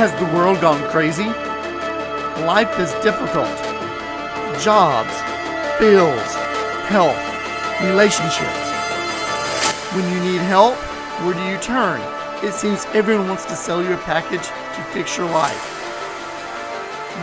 Has 0.00 0.14
the 0.14 0.34
world 0.34 0.62
gone 0.62 0.82
crazy? 0.88 1.26
Life 2.46 2.80
is 2.80 2.90
difficult. 3.04 3.52
Jobs, 4.58 5.12
bills, 5.78 6.34
health, 6.88 7.20
relationships. 7.84 8.64
When 9.92 10.10
you 10.10 10.32
need 10.32 10.40
help, 10.40 10.74
where 11.20 11.34
do 11.34 11.42
you 11.44 11.58
turn? 11.58 12.00
It 12.42 12.54
seems 12.54 12.86
everyone 12.94 13.28
wants 13.28 13.44
to 13.44 13.54
sell 13.54 13.84
you 13.84 13.92
a 13.92 13.98
package 13.98 14.40
to 14.40 14.82
fix 14.94 15.18
your 15.18 15.28
life. 15.28 15.60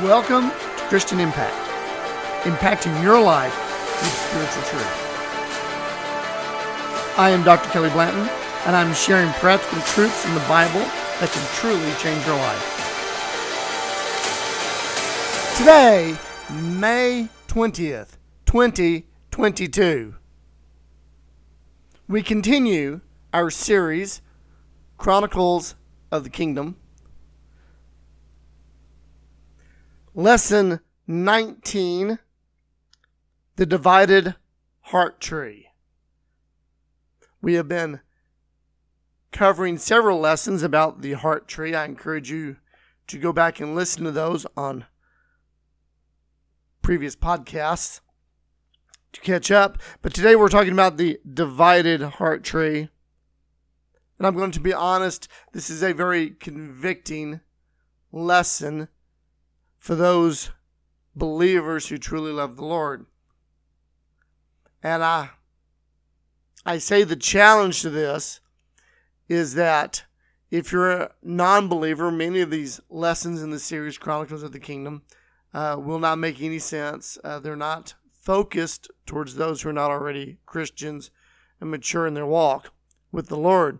Welcome 0.04 0.52
to 0.52 0.84
Christian 0.88 1.20
Impact, 1.20 1.58
impacting 2.44 2.94
your 3.02 3.20
life 3.20 3.58
with 4.04 4.14
spiritual 4.30 4.62
truth. 4.70 4.94
I 7.18 7.32
am 7.32 7.42
Dr. 7.44 7.72
Kelly 7.72 7.90
Blanton, 7.90 8.30
and 8.68 8.76
I'm 8.76 8.94
sharing 8.94 9.32
practical 9.42 9.82
truths 9.82 10.24
from 10.24 10.36
the 10.36 10.42
Bible 10.42 10.86
that 11.20 11.32
can 11.32 11.44
truly 11.56 11.92
change 11.96 12.24
your 12.28 12.36
life. 12.38 12.84
Today, 15.58 16.16
May 16.52 17.30
20th, 17.48 18.18
2022, 18.46 20.14
we 22.08 22.22
continue 22.22 23.02
our 23.34 23.50
series, 23.50 24.22
Chronicles 24.98 25.74
of 26.12 26.24
the 26.24 26.30
Kingdom. 26.30 26.76
Lesson 30.14 30.80
19 31.08 32.20
The 33.56 33.66
Divided 33.66 34.36
Heart 34.82 35.20
Tree. 35.20 35.70
We 37.42 37.56
have 37.56 37.68
been 37.68 38.02
covering 39.32 39.78
several 39.78 40.20
lessons 40.20 40.64
about 40.64 41.02
the 41.02 41.14
heart 41.14 41.48
tree. 41.48 41.76
I 41.76 41.86
encourage 41.86 42.32
you 42.32 42.58
to 43.08 43.18
go 43.18 43.32
back 43.32 43.60
and 43.60 43.76
listen 43.76 44.04
to 44.04 44.12
those 44.12 44.46
on 44.56 44.86
previous 46.82 47.16
podcasts 47.16 48.02
to 49.14 49.22
catch 49.22 49.52
up. 49.52 49.78
But 50.02 50.14
today 50.14 50.36
we're 50.36 50.50
talking 50.50 50.74
about 50.74 50.98
the 50.98 51.20
divided 51.32 52.02
heart 52.02 52.44
tree. 52.44 52.90
And 54.18 54.26
I'm 54.26 54.36
going 54.36 54.52
to 54.52 54.60
be 54.60 54.74
honest, 54.74 55.28
this 55.54 55.70
is 55.70 55.84
a 55.84 55.94
very 55.94 56.32
convicting 56.32 57.42
lesson 58.12 58.88
for 59.78 59.96
those 59.96 60.52
believers 61.16 61.88
who 61.90 61.98
truly 61.98 62.32
love 62.32 62.56
the 62.56 62.66
Lord. 62.66 63.06
And 64.84 65.04
I 65.04 65.32
I 66.66 66.80
say 66.80 67.04
the 67.04 67.16
challenge 67.16 67.82
to 67.82 67.90
this 67.90 68.42
is 69.28 69.56
that 69.56 70.06
if 70.50 70.72
you're 70.72 70.92
a 70.92 71.12
non 71.22 71.68
believer, 71.68 72.12
many 72.12 72.42
of 72.42 72.50
these 72.50 72.80
lessons 72.90 73.42
in 73.42 73.50
the 73.50 73.60
series 73.60 73.98
Chronicles 73.98 74.44
of 74.44 74.52
the 74.52 74.60
Kingdom 74.60 75.04
uh, 75.54 75.78
will 75.80 76.00
not 76.00 76.18
make 76.18 76.42
any 76.42 76.60
sense. 76.60 77.18
Uh, 77.24 77.40
they're 77.40 77.56
not 77.56 77.96
focused 78.12 78.90
towards 79.06 79.36
those 79.36 79.62
who 79.62 79.70
are 79.70 79.74
not 79.74 79.92
already 79.92 80.38
Christians 80.46 81.12
and 81.60 81.72
mature 81.72 82.08
in 82.08 82.14
their 82.14 82.26
walk 82.26 82.74
with 83.12 83.28
the 83.28 83.38
Lord. 83.38 83.80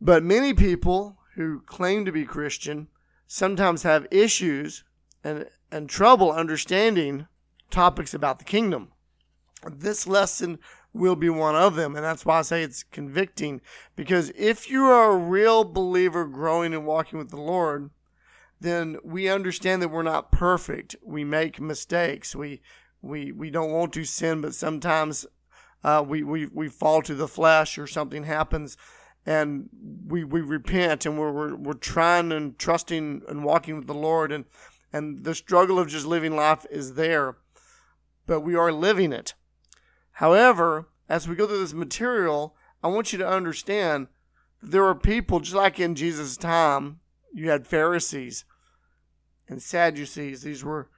But 0.00 0.22
many 0.22 0.54
people 0.54 1.18
who 1.34 1.60
claim 1.60 2.04
to 2.04 2.12
be 2.12 2.24
Christian 2.24 2.88
sometimes 3.26 3.82
have 3.82 4.06
issues 4.10 4.84
and, 5.22 5.46
and 5.70 5.88
trouble 5.88 6.32
understanding 6.32 7.26
topics 7.70 8.14
about 8.14 8.38
the 8.38 8.44
kingdom. 8.44 8.88
This 9.70 10.06
lesson 10.06 10.58
will 10.92 11.16
be 11.16 11.30
one 11.30 11.56
of 11.56 11.76
them. 11.76 11.94
And 11.94 12.04
that's 12.04 12.26
why 12.26 12.38
I 12.38 12.42
say 12.42 12.62
it's 12.62 12.82
convicting. 12.82 13.60
Because 13.96 14.30
if 14.36 14.70
you 14.70 14.84
are 14.84 15.12
a 15.12 15.16
real 15.16 15.64
believer 15.64 16.24
growing 16.24 16.74
and 16.74 16.86
walking 16.86 17.18
with 17.18 17.30
the 17.30 17.40
Lord, 17.40 17.90
then 18.60 18.98
we 19.02 19.28
understand 19.28 19.80
that 19.82 19.88
we're 19.88 20.02
not 20.02 20.32
perfect. 20.32 20.96
We 21.02 21.24
make 21.24 21.60
mistakes. 21.60 22.34
We 22.34 22.60
we 23.02 23.32
we 23.32 23.50
don't 23.50 23.72
want 23.72 23.92
to 23.94 24.04
sin, 24.04 24.42
but 24.42 24.54
sometimes 24.54 25.26
uh, 25.82 26.04
we, 26.06 26.22
we 26.22 26.46
we 26.46 26.68
fall 26.68 27.00
to 27.02 27.14
the 27.14 27.28
flesh 27.28 27.78
or 27.78 27.86
something 27.86 28.24
happens 28.24 28.76
and 29.26 29.68
we 30.06 30.24
we 30.24 30.40
repent 30.40 31.06
and 31.06 31.18
we're, 31.18 31.32
we're 31.32 31.54
we're 31.54 31.72
trying 31.74 32.32
and 32.32 32.58
trusting 32.58 33.22
and 33.28 33.44
walking 33.44 33.76
with 33.76 33.86
the 33.86 33.94
Lord 33.94 34.32
and 34.32 34.44
and 34.92 35.24
the 35.24 35.34
struggle 35.34 35.78
of 35.78 35.88
just 35.88 36.06
living 36.06 36.34
life 36.34 36.66
is 36.70 36.94
there, 36.94 37.36
but 38.26 38.40
we 38.40 38.56
are 38.56 38.72
living 38.72 39.12
it. 39.12 39.34
However, 40.20 40.86
as 41.08 41.26
we 41.26 41.34
go 41.34 41.46
through 41.46 41.60
this 41.60 41.72
material, 41.72 42.54
I 42.82 42.88
want 42.88 43.10
you 43.10 43.18
to 43.20 43.26
understand 43.26 44.08
there 44.62 44.82
were 44.82 44.94
people, 44.94 45.40
just 45.40 45.56
like 45.56 45.80
in 45.80 45.94
Jesus' 45.94 46.36
time, 46.36 47.00
you 47.32 47.48
had 47.48 47.66
Pharisees 47.66 48.44
and 49.48 49.62
Sadducees. 49.62 50.42
These 50.42 50.62
were 50.62 50.90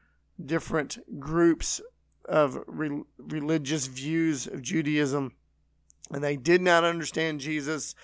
different 0.45 1.21
groups 1.21 1.81
of 2.25 2.65
re- 2.67 3.05
religious 3.17 3.87
views 3.87 4.49
of 4.49 4.61
Judaism, 4.61 5.37
and 6.11 6.25
they 6.25 6.37
did 6.37 6.61
not 6.61 6.83
understand 6.83 7.39
Jesus 7.39 7.95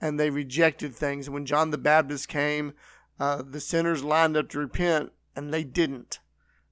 and 0.00 0.18
they 0.18 0.28
rejected 0.28 0.92
things. 0.92 1.30
When 1.30 1.46
John 1.46 1.70
the 1.70 1.78
Baptist 1.78 2.26
came, 2.26 2.72
uh, 3.20 3.42
the 3.46 3.60
sinners 3.60 4.02
lined 4.02 4.36
up 4.36 4.48
to 4.48 4.58
repent, 4.58 5.12
and 5.36 5.54
they 5.54 5.62
didn't. 5.62 6.18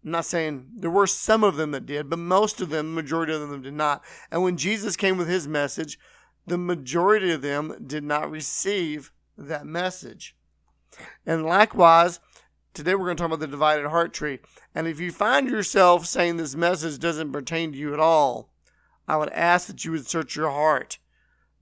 I'm 0.04 0.10
not 0.10 0.24
saying 0.24 0.66
there 0.74 0.90
were 0.90 1.06
some 1.06 1.44
of 1.44 1.56
them 1.56 1.70
that 1.72 1.86
did, 1.86 2.10
but 2.10 2.18
most 2.18 2.60
of 2.60 2.70
them, 2.70 2.94
majority 2.94 3.32
of 3.32 3.40
them 3.40 3.62
did 3.62 3.74
not. 3.74 4.02
And 4.30 4.42
when 4.42 4.56
Jesus 4.56 4.96
came 4.96 5.16
with 5.16 5.28
his 5.28 5.46
message, 5.46 5.98
the 6.46 6.58
majority 6.58 7.30
of 7.30 7.42
them 7.42 7.84
did 7.86 8.02
not 8.02 8.30
receive 8.30 9.12
that 9.38 9.64
message. 9.64 10.34
And 11.24 11.44
likewise, 11.44 12.18
today 12.74 12.94
we're 12.94 13.04
going 13.04 13.16
to 13.16 13.20
talk 13.20 13.28
about 13.28 13.40
the 13.40 13.46
divided 13.46 13.88
heart 13.88 14.12
tree. 14.12 14.40
And 14.74 14.88
if 14.88 14.98
you 14.98 15.12
find 15.12 15.48
yourself 15.48 16.06
saying 16.06 16.36
this 16.36 16.56
message 16.56 16.98
doesn't 16.98 17.32
pertain 17.32 17.72
to 17.72 17.78
you 17.78 17.94
at 17.94 18.00
all, 18.00 18.50
I 19.06 19.16
would 19.16 19.30
ask 19.30 19.68
that 19.68 19.84
you 19.84 19.92
would 19.92 20.06
search 20.06 20.34
your 20.34 20.50
heart 20.50 20.98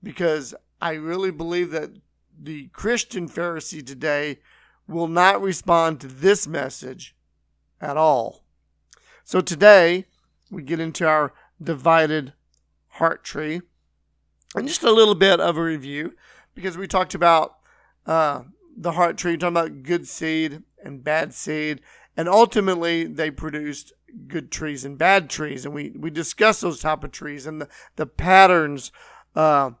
because 0.01 0.55
I 0.81 0.93
really 0.93 1.31
believe 1.31 1.69
that 1.71 1.91
the 2.39 2.67
Christian 2.69 3.29
Pharisee 3.29 3.85
today 3.85 4.39
will 4.87 5.07
not 5.07 5.41
respond 5.41 5.99
to 5.99 6.07
this 6.07 6.47
message 6.47 7.15
at 7.81 7.97
all. 7.97 8.43
So 9.23 9.41
today 9.41 10.05
we 10.49 10.61
get 10.61 10.79
into 10.79 11.07
our 11.07 11.33
divided 11.61 12.33
heart 12.89 13.23
tree 13.23 13.61
and 14.55 14.67
just 14.67 14.83
a 14.83 14.91
little 14.91 15.15
bit 15.15 15.39
of 15.39 15.57
a 15.57 15.63
review 15.63 16.13
because 16.53 16.77
we 16.77 16.87
talked 16.87 17.15
about 17.15 17.57
uh, 18.05 18.41
the 18.75 18.93
heart 18.93 19.17
tree, 19.17 19.37
talking 19.37 19.55
about 19.55 19.83
good 19.83 20.07
seed 20.07 20.63
and 20.83 21.03
bad 21.03 21.33
seed, 21.33 21.81
and 22.17 22.27
ultimately 22.27 23.05
they 23.05 23.31
produced 23.31 23.93
good 24.27 24.51
trees 24.51 24.83
and 24.83 24.97
bad 24.97 25.29
trees, 25.29 25.65
and 25.65 25.73
we 25.73 25.91
we 25.97 26.09
discussed 26.09 26.61
those 26.61 26.81
type 26.81 27.03
of 27.03 27.11
trees 27.11 27.45
and 27.45 27.61
the 27.61 27.67
the 27.95 28.05
patterns 28.05 28.91
uh, 29.35 29.71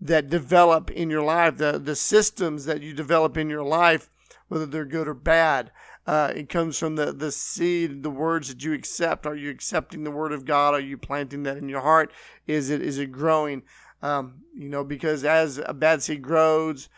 that 0.00 0.28
develop 0.28 0.90
in 0.90 1.08
your 1.10 1.22
life, 1.22 1.56
the 1.56 1.78
the 1.78 1.96
systems 1.96 2.64
that 2.66 2.82
you 2.82 2.92
develop 2.92 3.36
in 3.36 3.48
your 3.48 3.62
life, 3.62 4.10
whether 4.48 4.66
they're 4.66 4.84
good 4.84 5.08
or 5.08 5.14
bad. 5.14 5.70
Uh, 6.08 6.32
it 6.34 6.48
comes 6.48 6.78
from 6.78 6.96
the, 6.96 7.12
the 7.12 7.30
seed, 7.30 8.02
the 8.02 8.08
words 8.08 8.48
that 8.48 8.64
you 8.64 8.72
accept. 8.72 9.26
Are 9.26 9.36
you 9.36 9.50
accepting 9.50 10.04
the 10.04 10.10
word 10.10 10.32
of 10.32 10.46
God? 10.46 10.72
Are 10.72 10.80
you 10.80 10.96
planting 10.96 11.42
that 11.42 11.58
in 11.58 11.68
your 11.68 11.82
heart? 11.82 12.10
Is 12.46 12.70
it 12.70 12.80
is 12.80 12.96
it 12.96 13.12
growing? 13.12 13.62
Um, 14.00 14.36
you 14.54 14.70
know, 14.70 14.84
because 14.84 15.22
as 15.22 15.60
a 15.66 15.74
bad 15.74 16.02
seed 16.02 16.22
grows, 16.22 16.88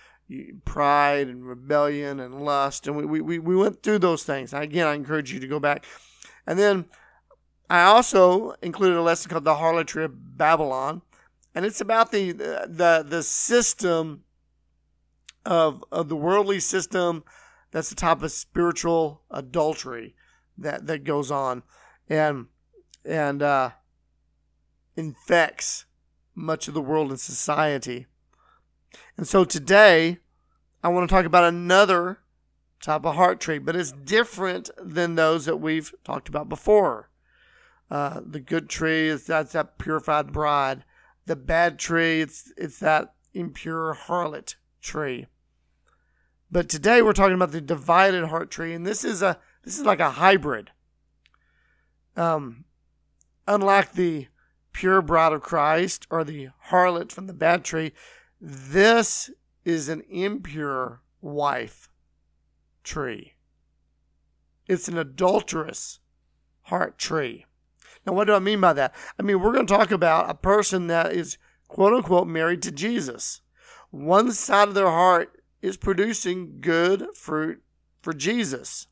pride 0.65 1.27
and 1.27 1.45
rebellion 1.45 2.21
and 2.21 2.45
lust, 2.45 2.87
and 2.87 2.95
we, 2.95 3.21
we, 3.21 3.41
we 3.41 3.57
went 3.57 3.83
through 3.83 3.99
those 3.99 4.23
things. 4.23 4.55
Again, 4.55 4.87
I 4.87 4.95
encourage 4.95 5.33
you 5.33 5.41
to 5.41 5.49
go 5.49 5.59
back. 5.59 5.85
And 6.47 6.57
then 6.57 6.85
I 7.69 7.83
also 7.83 8.55
included 8.63 8.97
a 8.97 9.03
lesson 9.03 9.29
called 9.29 9.43
the 9.43 9.57
harlotry 9.57 10.05
of 10.05 10.39
Babylon, 10.39 11.03
and 11.53 11.67
it's 11.67 11.81
about 11.81 12.13
the 12.13 12.31
the 12.31 13.05
the 13.05 13.25
system 13.25 14.23
of 15.45 15.83
of 15.91 16.09
the 16.09 16.15
worldly 16.17 16.61
system 16.61 17.25
that's 17.71 17.91
the 17.91 17.95
type 17.95 18.23
of 18.23 18.33
spiritual 18.33 19.23
adultery 19.31 20.15
that 20.59 20.87
that 20.87 21.05
goes 21.05 21.31
on 21.31 21.63
and 22.09 22.47
and 23.05 23.43
uh, 23.43 23.71
infects 24.97 25.87
much 26.35 26.69
of 26.69 26.75
the 26.75 26.81
world 26.81 27.11
and 27.11 27.21
society. 27.21 28.07
And 29.17 29.27
so 29.27 29.45
today, 29.45 30.19
I 30.83 30.89
want 30.89 31.09
to 31.09 31.15
talk 31.15 31.25
about 31.25 31.45
another 31.45 32.21
type 32.81 33.05
of 33.05 33.15
heart 33.15 33.41
tree, 33.41 33.59
but 33.59 33.77
it's 33.77 33.93
different 33.93 34.71
than 34.83 35.15
those 35.15 35.45
that 35.45 35.59
we've 35.59 35.93
talked 36.05 36.29
about 36.29 36.49
before. 36.49 37.11
Uh, 37.91 38.21
the 38.25 38.41
good 38.41 38.69
tree 38.69 39.09
is 39.09 39.27
that's 39.27 39.53
that 39.53 39.79
purified 39.79 40.33
bride. 40.33 40.85
The 41.27 41.37
bad 41.37 41.79
tree, 41.79 42.21
it's 42.21 42.53
it's 42.57 42.79
that 42.79 43.15
impure 43.35 43.97
harlot 44.07 44.55
tree. 44.81 45.27
But 46.53 46.69
today 46.69 47.01
we're 47.01 47.13
talking 47.13 47.35
about 47.35 47.53
the 47.53 47.61
divided 47.61 48.27
heart 48.27 48.51
tree, 48.51 48.75
and 48.75 48.85
this 48.85 49.05
is 49.05 49.23
a 49.23 49.39
this 49.65 49.79
is 49.79 49.85
like 49.85 50.01
a 50.01 50.11
hybrid. 50.11 50.71
Um, 52.17 52.65
unlike 53.47 53.93
the 53.93 54.27
pure 54.73 55.01
bride 55.01 55.33
of 55.33 55.43
Christ 55.43 56.07
or 56.11 56.25
the 56.25 56.49
harlot 56.71 57.13
from 57.13 57.27
the 57.27 57.33
bad 57.33 57.65
tree, 57.65 57.93
this 58.41 59.31
is 59.65 59.89
an 59.89 60.03
impure 60.11 61.03
wife 61.21 61.89
tree. 62.83 63.35
It's 64.67 64.89
an 64.89 64.99
adulterous 64.99 66.01
heart 66.63 66.99
tree. 66.99 67.47
Now, 68.07 68.15
what 68.15 68.27
do 68.27 68.35
I 68.35 68.39
mean 68.39 68.61
by 68.61 68.73
that? 68.73 68.95
I 69.19 69.23
mean, 69.23 69.41
we're 69.41 69.53
going 69.53 69.67
to 69.67 69.75
talk 69.75 69.91
about 69.91 70.31
a 70.31 70.35
person 70.35 70.89
that 70.89 71.13
is 71.13 71.39
quote 71.69 71.93
unquote 71.93 72.27
married 72.27 72.63
to 72.63 72.73
Jesus. 72.73 73.41
One 73.91 74.33
side 74.33 74.69
of 74.69 74.75
their 74.75 74.91
heart 74.91 75.40
is 75.63 75.77
producing 75.77 76.61
good 76.61 77.07
fruit 77.15 77.63
for 78.01 78.13
Jesus. 78.13 78.87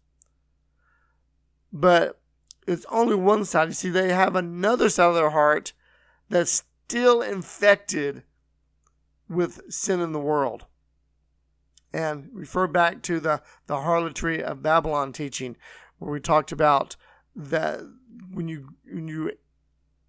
But 1.73 2.21
it's 2.67 2.87
only 2.91 3.15
one 3.15 3.45
side. 3.45 3.69
You 3.69 3.75
see, 3.75 3.89
they 3.91 4.13
have 4.13 4.37
another 4.37 4.89
side 4.89 5.09
of 5.09 5.15
their 5.15 5.31
heart 5.31 5.73
that's 6.29 6.65
still 6.87 7.23
infected 7.23 8.23
with 9.29 9.61
sin 9.73 10.01
in 10.01 10.13
the 10.13 10.21
world. 10.21 10.67
And 11.93 12.29
refer 12.33 12.67
back 12.67 13.03
to 13.03 13.19
the, 13.19 13.41
the 13.67 13.81
harlotry 13.81 14.43
of 14.43 14.63
Babylon 14.63 15.13
teaching, 15.13 15.57
where 15.99 16.11
we 16.11 16.21
talked 16.21 16.53
about 16.53 16.97
that 17.35 17.81
when 18.31 18.49
you 18.49 18.69
when 18.91 19.09
you 19.09 19.33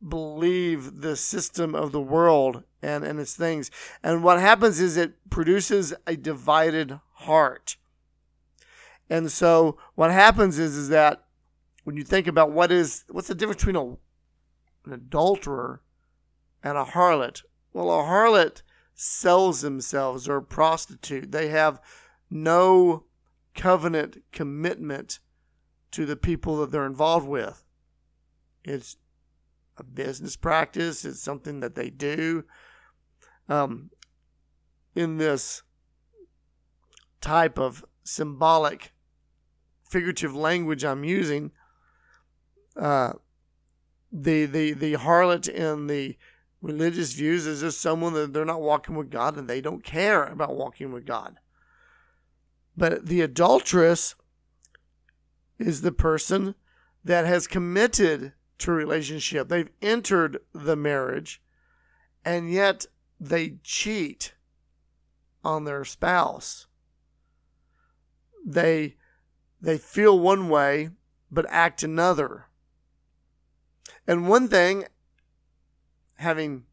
believe 0.07 1.01
the 1.01 1.16
system 1.16 1.75
of 1.75 1.92
the 1.92 2.01
world 2.01 2.63
and, 2.81 3.04
and 3.04 3.19
its 3.19 3.36
things. 3.36 3.69
And 4.04 4.24
what 4.24 4.40
happens 4.40 4.80
is 4.80 4.98
it 4.98 5.30
produces 5.30 5.94
a 6.07 6.16
divided 6.16 7.00
heart. 7.13 7.78
And 9.10 9.31
so 9.31 9.78
what 9.96 10.12
happens 10.12 10.60
is, 10.60 10.75
is 10.75 10.90
that 10.90 11.24
when 11.84 11.98
you 11.98 12.04
think 12.04 12.28
about 12.28 12.51
what 12.51 12.72
is 12.72 13.04
what's 13.10 13.28
the 13.28 13.36
difference 13.36 13.63
between 13.63 13.75
a, 13.75 13.86
an 14.86 14.94
adulterer 14.94 15.81
and 16.63 16.78
a 16.78 16.86
harlot? 16.86 17.44
Well, 17.74 17.90
a 17.90 18.04
harlot 18.04 18.62
sells 18.94 19.62
themselves 19.62 20.28
or 20.28 20.38
a 20.38 20.44
prostitute. 20.44 21.31
They 21.31 21.48
have 21.50 21.81
no 22.30 23.06
covenant 23.56 24.24
commitment 24.31 25.19
to 25.92 26.06
the 26.06 26.16
people 26.16 26.57
that 26.57 26.72
they're 26.72 26.86
involved 26.86 27.28
with. 27.28 27.63
It's 28.63 28.98
a 29.80 29.84
business 29.84 30.36
practice, 30.36 31.06
it's 31.06 31.22
something 31.22 31.60
that 31.60 31.76
they 31.76 31.90
do. 31.90 32.44
Um, 33.48 33.90
in 34.96 35.18
this 35.18 35.64
type 37.22 37.58
of 37.58 37.86
symbolic, 38.04 38.92
figurative 39.90 40.36
language 40.36 40.84
I'm 40.84 41.04
using, 41.04 41.52
uh, 42.76 43.14
the 44.12 44.46
the 44.46 44.74
the 44.74 44.94
harlot 44.94 45.48
in 45.48 45.88
the 45.88 46.18
religious 46.62 47.14
views 47.14 47.46
is 47.46 47.62
just 47.62 47.81
someone 47.81 48.14
that 48.14 48.34
they're 48.34 48.46
not 48.46 48.62
walking 48.62 48.96
with 48.96 49.10
God 49.10 49.38
and 49.38 49.48
they 49.48 49.62
don't 49.62 49.84
care 49.84 50.26
about 50.26 50.56
walking 50.56 50.92
with 50.92 51.06
God. 51.06 51.40
But 52.76 53.06
the 53.06 53.22
adulteress 53.22 54.16
is 55.58 55.81
the 55.81 55.92
person 55.92 56.56
that 57.04 57.26
has 57.26 57.48
committed 57.48 58.34
to 58.60 58.72
relationship. 58.72 59.50
They've 59.50 59.72
entered 59.82 60.40
the 60.54 60.76
marriage 60.76 61.42
and 62.24 62.52
yet 62.52 62.86
they 63.20 63.56
cheat 63.64 64.34
on 65.44 65.64
their 65.64 65.86
spouse. 65.86 66.68
They 68.46 68.96
they 69.62 69.78
feel 69.78 70.18
one 70.20 70.50
way 70.50 70.92
but 71.32 71.46
act 71.50 71.84
another. 71.84 72.46
And 74.08 74.28
one 74.28 74.48
thing 74.48 74.86
having 76.16 76.64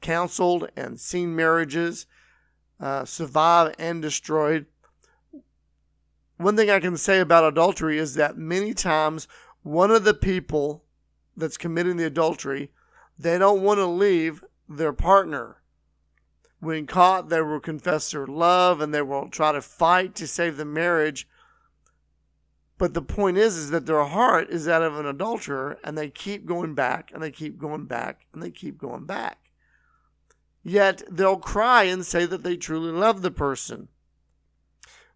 counseled 0.00 0.68
and 0.76 0.98
seen 0.98 1.34
marriages 1.34 2.06
uh, 2.80 3.04
survive 3.04 3.74
and 3.78 4.02
destroyed, 4.02 4.66
one 6.36 6.56
thing 6.56 6.70
I 6.70 6.80
can 6.80 6.96
say 6.96 7.20
about 7.20 7.44
adultery 7.44 7.98
is 7.98 8.14
that 8.14 8.36
many 8.36 8.74
times 8.74 9.28
one 9.62 9.90
of 9.90 10.04
the 10.04 10.14
people 10.14 10.84
that's 11.40 11.56
committing 11.56 11.96
the 11.96 12.06
adultery, 12.06 12.70
they 13.18 13.38
don't 13.38 13.62
want 13.62 13.78
to 13.78 13.86
leave 13.86 14.44
their 14.68 14.92
partner. 14.92 15.56
When 16.60 16.86
caught, 16.86 17.28
they 17.28 17.40
will 17.40 17.60
confess 17.60 18.10
their 18.10 18.26
love 18.26 18.80
and 18.80 18.94
they 18.94 19.02
will 19.02 19.28
try 19.28 19.52
to 19.52 19.62
fight 19.62 20.14
to 20.16 20.26
save 20.26 20.56
the 20.56 20.64
marriage. 20.64 21.26
But 22.78 22.94
the 22.94 23.02
point 23.02 23.36
is, 23.36 23.56
is 23.56 23.70
that 23.70 23.86
their 23.86 24.04
heart 24.04 24.48
is 24.48 24.64
that 24.64 24.80
of 24.80 24.98
an 24.98 25.04
adulterer, 25.04 25.78
and 25.84 25.98
they 25.98 26.08
keep 26.08 26.46
going 26.46 26.74
back, 26.74 27.10
and 27.12 27.22
they 27.22 27.30
keep 27.30 27.58
going 27.58 27.84
back, 27.84 28.26
and 28.32 28.42
they 28.42 28.50
keep 28.50 28.78
going 28.78 29.04
back. 29.04 29.50
Yet 30.62 31.02
they'll 31.10 31.36
cry 31.36 31.84
and 31.84 32.06
say 32.06 32.24
that 32.24 32.42
they 32.42 32.56
truly 32.56 32.90
love 32.90 33.20
the 33.20 33.30
person. 33.30 33.88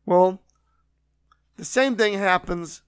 Well, 0.05 0.43
the 1.57 1.65
same 1.65 1.97
thing 1.97 2.19
happens 2.19 2.83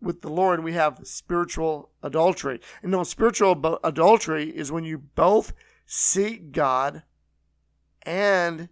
with 0.00 0.22
the 0.22 0.30
Lord. 0.30 0.62
We 0.62 0.72
have 0.74 1.00
spiritual 1.04 1.90
adultery. 2.02 2.60
And 2.82 2.92
no, 2.92 3.04
spiritual 3.04 3.78
adultery 3.82 4.50
is 4.50 4.72
when 4.72 4.84
you 4.84 4.98
both 4.98 5.52
seek 5.86 6.52
God 6.52 7.02
and 8.02 8.68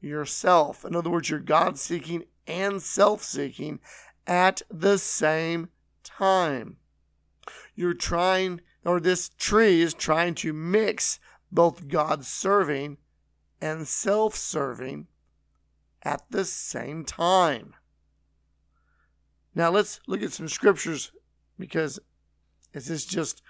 yourself. 0.00 0.84
In 0.84 0.94
other 0.94 1.10
words, 1.10 1.30
you're 1.30 1.40
God 1.40 1.78
seeking 1.78 2.24
and 2.46 2.82
self 2.82 3.22
seeking 3.22 3.80
at 4.26 4.62
the 4.70 4.98
same 4.98 5.68
time. 6.02 6.76
You're 7.74 7.94
trying, 7.94 8.60
or 8.84 9.00
this 9.00 9.30
tree 9.30 9.80
is 9.80 9.94
trying 9.94 10.34
to 10.36 10.52
mix 10.52 11.18
both 11.50 11.88
God 11.88 12.24
serving 12.24 12.98
and 13.60 13.86
self 13.86 14.34
serving 14.34 15.08
at 16.02 16.22
the 16.30 16.44
same 16.44 17.04
time. 17.04 17.74
Now 19.54 19.70
let's 19.70 20.00
look 20.06 20.22
at 20.22 20.32
some 20.32 20.48
scriptures 20.48 21.12
because 21.58 22.00
is 22.72 22.86
this 22.86 23.04
just 23.04 23.42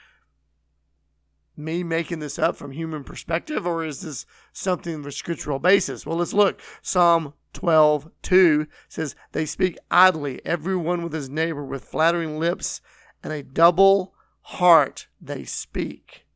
me 1.56 1.83
making 1.83 2.19
this 2.19 2.39
up 2.39 2.56
from 2.56 2.73
human 2.73 3.05
perspective 3.05 3.67
or 3.67 3.85
is 3.85 4.03
this 4.03 4.27
something 4.53 4.95
of 4.97 5.06
a 5.06 5.12
scriptural 5.12 5.59
basis? 5.59 6.05
Well, 6.05 6.19
let's 6.19 6.33
look. 6.33 6.61
Psalm 6.83 7.35
12, 7.53 8.11
2 8.23 8.67
says, 8.89 9.15
They 9.33 9.47
speak 9.47 9.79
idly, 9.91 10.45
everyone 10.45 11.03
with 11.03 11.12
his 11.12 11.31
neighbor, 11.31 11.65
with 11.65 11.85
flattering 11.85 12.39
lips 12.39 12.81
and 13.23 13.33
a 13.33 13.43
double 13.43 14.15
heart 14.43 15.06
they 15.21 15.45
speak. 15.45 16.27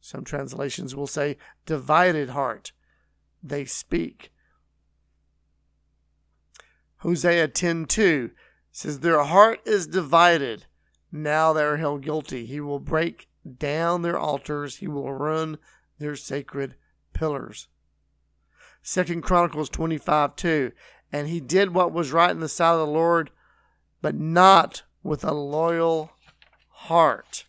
Some 0.00 0.24
translations 0.24 0.94
will 0.94 1.06
say, 1.06 1.36
divided 1.66 2.30
heart 2.30 2.72
they 3.42 3.64
speak. 3.64 4.32
Hosea 6.98 7.48
10:2 7.48 8.32
says, 8.72 9.00
Their 9.00 9.22
heart 9.22 9.60
is 9.64 9.86
divided. 9.86 10.66
Now 11.12 11.52
they 11.52 11.62
are 11.62 11.76
held 11.76 12.02
guilty. 12.02 12.44
He 12.44 12.60
will 12.60 12.80
break 12.80 13.28
down 13.58 14.02
their 14.02 14.18
altars, 14.18 14.76
he 14.76 14.88
will 14.88 15.12
ruin 15.12 15.58
their 15.98 16.16
sacred 16.16 16.74
pillars. 17.12 17.68
Second 18.82 19.22
Chronicles 19.22 19.68
25 19.68 20.36
2. 20.36 20.72
And 21.12 21.28
he 21.28 21.40
did 21.40 21.72
what 21.72 21.92
was 21.92 22.12
right 22.12 22.30
in 22.30 22.40
the 22.40 22.48
sight 22.48 22.72
of 22.72 22.80
the 22.80 22.86
Lord, 22.86 23.30
but 24.02 24.14
not 24.14 24.82
with 25.02 25.24
a 25.24 25.32
loyal 25.32 26.10
heart. 26.68 27.46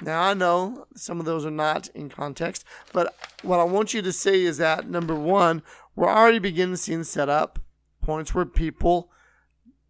Now, 0.00 0.22
I 0.22 0.34
know 0.34 0.86
some 0.94 1.18
of 1.18 1.26
those 1.26 1.44
are 1.46 1.50
not 1.50 1.88
in 1.88 2.08
context, 2.08 2.64
but 2.92 3.14
what 3.42 3.58
I 3.58 3.64
want 3.64 3.94
you 3.94 4.02
to 4.02 4.12
see 4.12 4.44
is 4.44 4.58
that 4.58 4.88
number 4.88 5.14
one, 5.14 5.62
we're 5.96 6.08
already 6.10 6.38
beginning 6.38 6.76
seeing 6.76 7.04
set 7.04 7.28
up 7.28 7.58
points 8.04 8.34
where 8.34 8.44
people, 8.44 9.10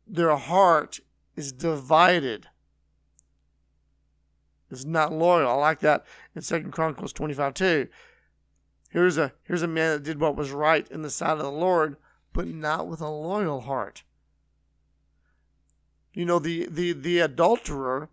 their 0.06 0.34
heart 0.36 1.00
is 1.36 1.52
divided, 1.52 2.46
is 4.70 4.86
not 4.86 5.12
loyal. 5.12 5.50
I 5.50 5.54
like 5.54 5.80
that 5.80 6.04
in 6.34 6.42
Second 6.42 6.70
Chronicles 6.70 7.12
25 7.12 7.54
2. 7.54 7.88
Here's 8.90 9.18
a 9.18 9.32
here's 9.42 9.62
a 9.62 9.68
man 9.68 9.92
that 9.92 10.04
did 10.04 10.20
what 10.20 10.36
was 10.36 10.52
right 10.52 10.86
in 10.88 11.02
the 11.02 11.10
sight 11.10 11.32
of 11.32 11.40
the 11.40 11.50
Lord, 11.50 11.96
but 12.32 12.46
not 12.46 12.86
with 12.86 13.00
a 13.00 13.08
loyal 13.08 13.62
heart. 13.62 14.04
You 16.12 16.24
know, 16.24 16.38
the 16.38 16.68
the, 16.70 16.92
the 16.92 17.18
adulterer 17.18 18.08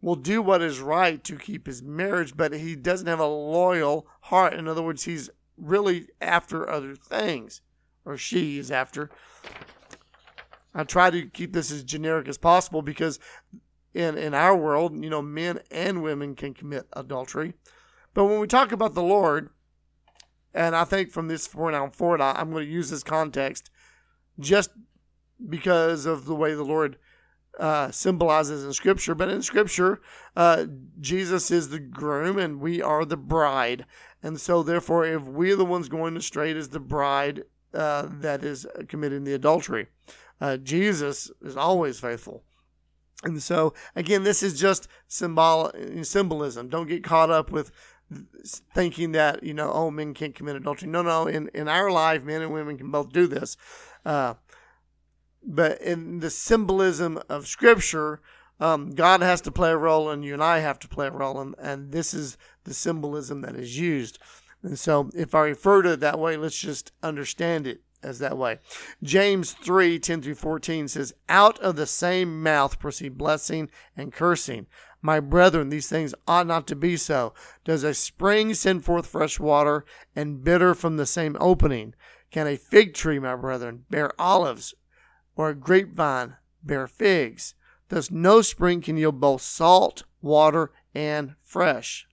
will 0.00 0.16
do 0.16 0.40
what 0.40 0.62
is 0.62 0.80
right 0.80 1.22
to 1.24 1.36
keep 1.36 1.66
his 1.66 1.82
marriage, 1.82 2.36
but 2.36 2.52
he 2.52 2.74
doesn't 2.74 3.06
have 3.06 3.20
a 3.20 3.26
loyal 3.26 4.06
heart. 4.22 4.54
In 4.54 4.66
other 4.66 4.82
words, 4.82 5.04
he's 5.04 5.28
really 5.58 6.08
after 6.20 6.68
other 6.68 6.94
things, 6.94 7.60
or 8.06 8.16
she 8.16 8.58
is 8.58 8.70
after. 8.70 9.10
I 10.74 10.84
try 10.84 11.10
to 11.10 11.26
keep 11.26 11.52
this 11.52 11.70
as 11.70 11.84
generic 11.84 12.28
as 12.28 12.38
possible 12.38 12.82
because 12.82 13.18
in 13.92 14.18
in 14.18 14.34
our 14.34 14.56
world, 14.56 15.02
you 15.02 15.08
know, 15.08 15.22
men 15.22 15.60
and 15.70 16.02
women 16.02 16.34
can 16.34 16.52
commit 16.52 16.86
adultery. 16.92 17.54
But 18.12 18.26
when 18.26 18.40
we 18.40 18.46
talk 18.46 18.72
about 18.72 18.94
the 18.94 19.02
Lord, 19.02 19.50
and 20.52 20.74
I 20.74 20.84
think 20.84 21.10
from 21.10 21.28
this 21.28 21.48
point 21.48 21.76
on 21.76 21.90
forward, 21.90 22.20
I, 22.20 22.40
am 22.40 22.50
going 22.50 22.66
to 22.66 22.72
use 22.72 22.90
this 22.90 23.02
context 23.02 23.70
just 24.38 24.70
because 25.48 26.06
of 26.06 26.26
the 26.26 26.34
way 26.34 26.54
the 26.54 26.64
Lord 26.64 26.96
uh, 27.58 27.90
symbolizes 27.90 28.64
in 28.64 28.72
Scripture. 28.72 29.14
But 29.14 29.28
in 29.28 29.42
Scripture, 29.42 30.00
uh, 30.36 30.66
Jesus 31.00 31.50
is 31.50 31.70
the 31.70 31.80
groom 31.80 32.38
and 32.38 32.60
we 32.60 32.80
are 32.82 33.04
the 33.04 33.16
bride. 33.16 33.84
And 34.22 34.40
so, 34.40 34.62
therefore, 34.62 35.04
if 35.04 35.22
we're 35.22 35.56
the 35.56 35.64
ones 35.64 35.88
going 35.88 36.16
astray 36.16 36.56
as 36.56 36.70
the 36.70 36.80
bride, 36.80 37.44
uh, 37.74 38.08
that 38.20 38.44
is 38.44 38.66
committing 38.88 39.24
the 39.24 39.34
adultery. 39.34 39.88
Uh, 40.40 40.56
Jesus 40.56 41.30
is 41.42 41.56
always 41.56 41.98
faithful. 42.00 42.42
And 43.22 43.42
so, 43.42 43.72
again, 43.96 44.22
this 44.22 44.42
is 44.42 44.58
just 44.58 44.88
symbol 45.08 45.72
symbolism. 46.02 46.68
Don't 46.68 46.88
get 46.88 47.02
caught 47.02 47.30
up 47.30 47.50
with 47.50 47.70
thinking 48.74 49.12
that 49.12 49.42
you 49.42 49.54
know, 49.54 49.72
oh, 49.72 49.90
men 49.90 50.14
can't 50.14 50.34
commit 50.34 50.56
adultery. 50.56 50.88
No, 50.88 51.02
no. 51.02 51.26
In 51.26 51.48
in 51.54 51.68
our 51.68 51.90
life, 51.90 52.22
men 52.22 52.42
and 52.42 52.52
women 52.52 52.76
can 52.76 52.90
both 52.90 53.12
do 53.12 53.26
this. 53.26 53.56
Uh, 54.04 54.34
but 55.42 55.80
in 55.80 56.20
the 56.20 56.30
symbolism 56.30 57.20
of 57.28 57.46
Scripture, 57.46 58.20
um, 58.60 58.90
God 58.90 59.20
has 59.20 59.40
to 59.42 59.52
play 59.52 59.70
a 59.70 59.76
role, 59.76 60.10
and 60.10 60.24
you 60.24 60.32
and 60.32 60.42
I 60.42 60.58
have 60.58 60.78
to 60.80 60.88
play 60.88 61.06
a 61.06 61.10
role, 61.10 61.40
and, 61.40 61.54
and 61.58 61.92
this 61.92 62.14
is 62.14 62.36
the 62.64 62.74
symbolism 62.74 63.42
that 63.42 63.56
is 63.56 63.78
used. 63.78 64.18
And 64.64 64.78
so, 64.78 65.10
if 65.14 65.34
I 65.34 65.42
refer 65.42 65.82
to 65.82 65.92
it 65.92 66.00
that 66.00 66.18
way, 66.18 66.38
let's 66.38 66.58
just 66.58 66.90
understand 67.02 67.66
it 67.66 67.82
as 68.02 68.18
that 68.18 68.38
way. 68.38 68.58
James 69.02 69.52
3 69.52 69.98
10 69.98 70.22
through 70.22 70.34
14 70.34 70.88
says, 70.88 71.12
Out 71.28 71.58
of 71.60 71.76
the 71.76 71.86
same 71.86 72.42
mouth 72.42 72.78
proceed 72.78 73.18
blessing 73.18 73.68
and 73.94 74.10
cursing. 74.10 74.66
My 75.02 75.20
brethren, 75.20 75.68
these 75.68 75.88
things 75.88 76.14
ought 76.26 76.46
not 76.46 76.66
to 76.68 76.76
be 76.76 76.96
so. 76.96 77.34
Does 77.62 77.84
a 77.84 77.92
spring 77.92 78.54
send 78.54 78.86
forth 78.86 79.06
fresh 79.06 79.38
water 79.38 79.84
and 80.16 80.42
bitter 80.42 80.74
from 80.74 80.96
the 80.96 81.04
same 81.04 81.36
opening? 81.38 81.94
Can 82.30 82.46
a 82.46 82.56
fig 82.56 82.94
tree, 82.94 83.18
my 83.18 83.36
brethren, 83.36 83.84
bear 83.90 84.18
olives, 84.18 84.74
or 85.36 85.50
a 85.50 85.54
grapevine 85.54 86.36
bear 86.62 86.86
figs? 86.86 87.54
Thus, 87.90 88.10
no 88.10 88.40
spring 88.40 88.80
can 88.80 88.96
yield 88.96 89.20
both 89.20 89.42
salt, 89.42 90.04
water, 90.22 90.72
and 90.94 91.34
fresh. 91.42 92.06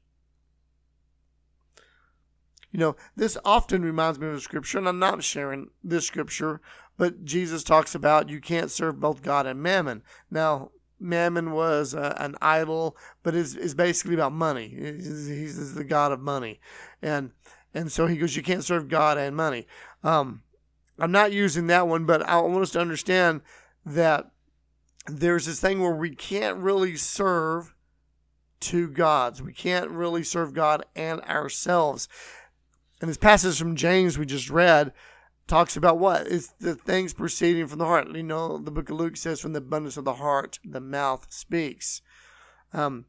You 2.72 2.80
know, 2.80 2.96
this 3.16 3.38
often 3.44 3.82
reminds 3.84 4.20
me 4.20 4.28
of 4.28 4.36
a 4.36 4.40
scripture, 4.40 4.78
and 4.78 4.88
I'm 4.88 5.00
not 5.00 5.24
sharing 5.24 5.70
this 5.84 6.08
scripture, 6.08 6.62
but 6.98 7.26
Jesus 7.26 7.64
talks 7.64 7.96
about 7.96 8.30
you 8.30 8.40
can't 8.40 8.72
serve 8.72 9.00
both 9.00 9.22
God 9.22 9.46
and 9.46 9.62
mammon. 9.62 10.04
Now, 10.30 10.72
mammon 11.00 11.52
was 11.52 11.94
uh, 11.94 12.16
an 12.18 12.36
idol, 12.42 12.96
but 13.24 13.36
is 13.36 13.56
is 13.56 13.74
basically 13.74 14.14
about 14.14 14.32
money. 14.32 14.70
He's, 14.70 15.28
he's, 15.28 15.74
the 15.74 15.84
god 15.84 16.12
of 16.12 16.22
money, 16.22 16.62
and 17.02 17.32
and 17.74 17.92
so 17.92 18.08
he 18.08 18.18
goes, 18.18 18.36
you 18.36 18.44
can't 18.44 18.64
serve 18.64 18.88
God 18.88 19.18
and 19.18 19.36
money. 19.36 19.68
Um, 20.04 20.44
I'm 21.00 21.12
not 21.12 21.32
using 21.32 21.68
that 21.68 21.88
one, 21.88 22.06
but 22.06 22.22
I 22.24 22.40
want 22.42 22.62
us 22.62 22.72
to 22.72 22.82
understand 22.82 23.42
that 23.86 24.32
there's 25.08 25.46
this 25.46 25.60
thing 25.60 25.82
where 25.82 25.96
we 25.96 26.14
can't 26.14 26.58
really 26.58 26.96
serve 26.96 27.74
two 28.60 28.88
gods. 28.88 29.42
We 29.42 29.54
can't 29.54 29.90
really 29.90 30.24
serve 30.24 30.54
God 30.54 30.86
and 30.96 31.22
ourselves. 31.22 32.08
And 33.02 33.10
this 33.10 33.18
passage 33.18 33.58
from 33.58 33.76
James 33.76 34.18
we 34.18 34.28
just 34.28 34.52
read 34.52 34.94
talks 35.48 35.76
about 35.76 35.98
what? 35.98 36.28
It's 36.28 36.50
the 36.60 36.76
things 36.76 37.14
proceeding 37.14 37.66
from 37.66 37.80
the 37.80 37.86
heart. 37.86 38.08
You 38.16 38.22
know, 38.22 38.60
the 38.60 38.72
book 38.72 38.92
of 38.92 38.98
Luke 38.98 39.18
says, 39.18 39.42
from 39.42 39.54
the 39.54 39.58
abundance 39.58 39.98
of 39.98 40.06
the 40.06 40.14
heart, 40.14 40.60
the 40.64 40.80
mouth 40.80 41.26
speaks. 41.30 42.04
Um, 42.72 43.06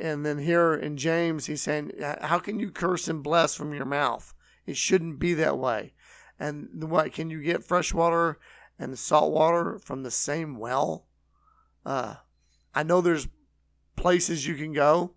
and 0.00 0.24
then 0.24 0.38
here 0.38 0.74
in 0.74 0.96
James, 0.96 1.46
he's 1.46 1.60
saying, 1.60 1.90
How 2.20 2.38
can 2.38 2.60
you 2.60 2.70
curse 2.70 3.08
and 3.08 3.22
bless 3.22 3.56
from 3.56 3.74
your 3.74 3.84
mouth? 3.84 4.32
It 4.64 4.76
shouldn't 4.76 5.18
be 5.18 5.34
that 5.34 5.58
way. 5.58 5.94
And 6.38 6.68
what? 6.88 7.12
Can 7.12 7.28
you 7.28 7.42
get 7.42 7.64
fresh 7.64 7.92
water 7.92 8.38
and 8.78 8.96
salt 8.96 9.32
water 9.32 9.80
from 9.80 10.04
the 10.04 10.10
same 10.12 10.56
well? 10.56 11.06
Uh, 11.84 12.14
I 12.72 12.84
know 12.84 13.00
there's 13.00 13.28
places 13.96 14.46
you 14.46 14.54
can 14.54 14.72
go 14.72 15.14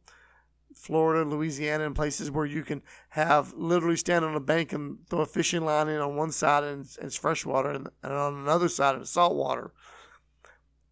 Florida, 0.84 1.24
Louisiana, 1.24 1.86
and 1.86 1.96
places 1.96 2.30
where 2.30 2.46
you 2.46 2.62
can 2.62 2.82
have 3.12 3.54
literally 3.54 3.96
stand 3.96 4.26
on 4.26 4.36
a 4.36 4.42
bank 4.42 4.74
and 4.74 4.98
throw 5.10 5.22
a 5.22 5.26
fishing 5.26 5.64
line 5.64 5.88
in 5.88 6.02
on 6.02 6.18
one 6.18 6.34
side 6.34 6.66
and 6.66 6.86
it's, 7.02 7.16
fresh 7.16 7.46
water, 7.46 7.70
and, 7.70 7.88
and 8.04 8.12
on 8.12 8.34
another 8.34 8.68
side 8.68 8.98
it's 8.98 9.10
salt 9.10 9.34
water. 9.34 9.72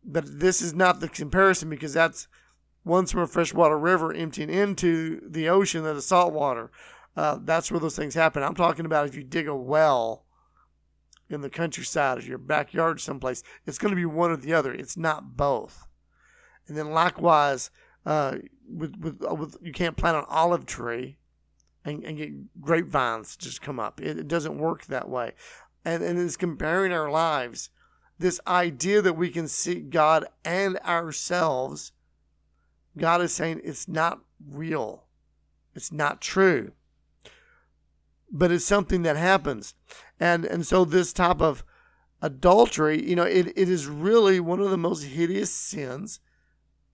But 0.02 0.40
this 0.40 0.62
is 0.62 0.74
not 0.74 1.02
the 1.02 1.10
comparison 1.10 1.70
because 1.70 1.94
that's 1.94 2.30
one's 2.86 3.12
from 3.12 3.20
a 3.24 3.28
freshwater 3.28 3.78
river 3.78 4.14
emptying 4.14 4.50
into 4.50 5.30
the 5.30 5.50
ocean 5.50 5.84
that 5.84 5.98
is 5.98 6.06
salt 6.06 6.32
water. 6.32 6.72
Uh, 7.18 7.40
that's 7.44 7.70
where 7.70 7.82
those 7.82 7.98
things 7.98 8.14
happen. 8.14 8.44
I'm 8.44 8.56
talking 8.56 8.86
about 8.86 9.08
if 9.08 9.16
you 9.16 9.24
dig 9.24 9.50
a 9.50 9.56
well 9.56 10.24
in 11.30 11.42
the 11.42 11.50
countryside 11.50 12.20
or 12.20 12.22
your 12.22 12.38
backyard 12.38 13.02
someplace, 13.02 13.44
it's 13.66 13.78
going 13.78 13.92
to 13.92 13.98
be 13.98 14.06
one 14.06 14.32
or 14.32 14.38
the 14.38 14.54
other. 14.54 14.74
It's 14.74 14.96
not 14.96 15.36
both. 15.36 15.86
And 16.66 16.78
then 16.78 16.92
likewise, 16.92 17.72
uh, 18.06 18.38
with, 18.70 18.96
with, 18.98 19.22
uh, 19.30 19.36
with 19.36 19.58
you 19.62 19.72
can't 19.72 19.98
plant 19.98 20.18
an 20.18 20.26
olive 20.28 20.66
tree 20.66 21.18
and, 21.84 22.04
and 22.04 22.18
get 22.18 22.62
grapevines 22.62 23.36
just 23.36 23.62
come 23.62 23.80
up. 23.80 24.02
It, 24.02 24.18
it 24.18 24.28
doesn't 24.28 24.58
work 24.58 24.86
that 24.86 25.10
way. 25.10 25.34
And, 25.84 26.04
and 26.04 26.20
it's 26.20 26.38
comparing 26.38 26.92
our 26.92 27.10
lives. 27.10 27.70
This 28.20 28.40
idea 28.46 29.02
that 29.02 29.14
we 29.18 29.30
can 29.30 29.48
see 29.48 29.80
God 29.80 30.26
and 30.46 30.78
ourselves, 30.80 31.92
God 32.98 33.22
is 33.22 33.34
saying 33.34 33.62
it's 33.64 33.88
not 33.88 34.22
real. 34.48 35.06
It's 35.74 35.92
not 35.92 36.22
true. 36.22 36.74
But 38.32 38.52
it's 38.52 38.66
something 38.66 39.02
that 39.02 39.18
happens. 39.18 39.74
And 40.20 40.46
and 40.46 40.66
so 40.66 40.86
this 40.86 41.12
type 41.12 41.42
of 41.42 41.64
adultery, 42.22 43.04
you 43.04 43.16
know, 43.16 43.24
it, 43.24 43.48
it 43.56 43.68
is 43.68 43.88
really 43.88 44.40
one 44.40 44.60
of 44.60 44.70
the 44.70 44.78
most 44.78 45.04
hideous 45.04 45.52
sins 45.52 46.20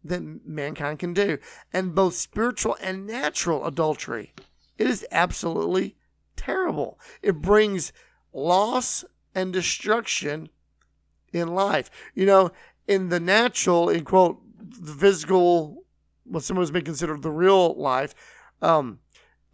that 0.08 0.46
mankind 0.46 1.00
can 1.00 1.14
do, 1.14 1.38
and 1.72 1.96
both 1.96 2.16
spiritual 2.16 2.78
and 2.82 3.08
natural 3.08 3.66
adultery. 3.66 4.34
It 4.78 4.88
is 4.88 5.06
absolutely 5.12 5.96
terrible. 6.36 7.00
It 7.22 7.42
brings 7.42 7.92
loss 8.34 9.04
and 9.34 9.52
destruction 9.54 10.50
in 11.34 11.54
life. 11.54 11.90
You 12.14 12.26
know, 12.26 12.52
in 12.88 13.10
the 13.10 13.20
natural, 13.20 13.90
in 13.90 14.04
quote, 14.04 14.42
the 14.58 14.94
physical, 14.94 15.84
what 16.24 16.44
some 16.44 16.58
of 16.58 16.64
us 16.64 16.72
may 16.72 16.82
consider 16.82 17.18
the 17.18 17.32
real 17.32 17.74
life, 17.76 18.14
um, 18.62 19.00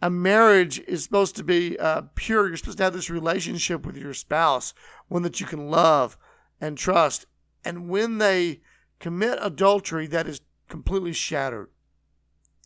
a 0.02 0.10
marriage 0.10 0.80
is 0.80 1.02
supposed 1.02 1.36
to 1.36 1.44
be 1.44 1.78
uh, 1.78 2.02
pure. 2.14 2.48
You're 2.48 2.58
supposed 2.58 2.78
to 2.78 2.84
have 2.84 2.92
this 2.92 3.08
relationship 3.08 3.86
with 3.86 3.96
your 3.96 4.12
spouse, 4.12 4.74
one 5.08 5.22
that 5.22 5.40
you 5.40 5.46
can 5.46 5.70
love 5.70 6.18
and 6.60 6.76
trust. 6.76 7.26
And 7.64 7.88
when 7.88 8.18
they 8.18 8.60
commit 9.00 9.38
adultery 9.40 10.06
that 10.08 10.26
is 10.26 10.40
completely 10.68 11.12
shattered. 11.12 11.68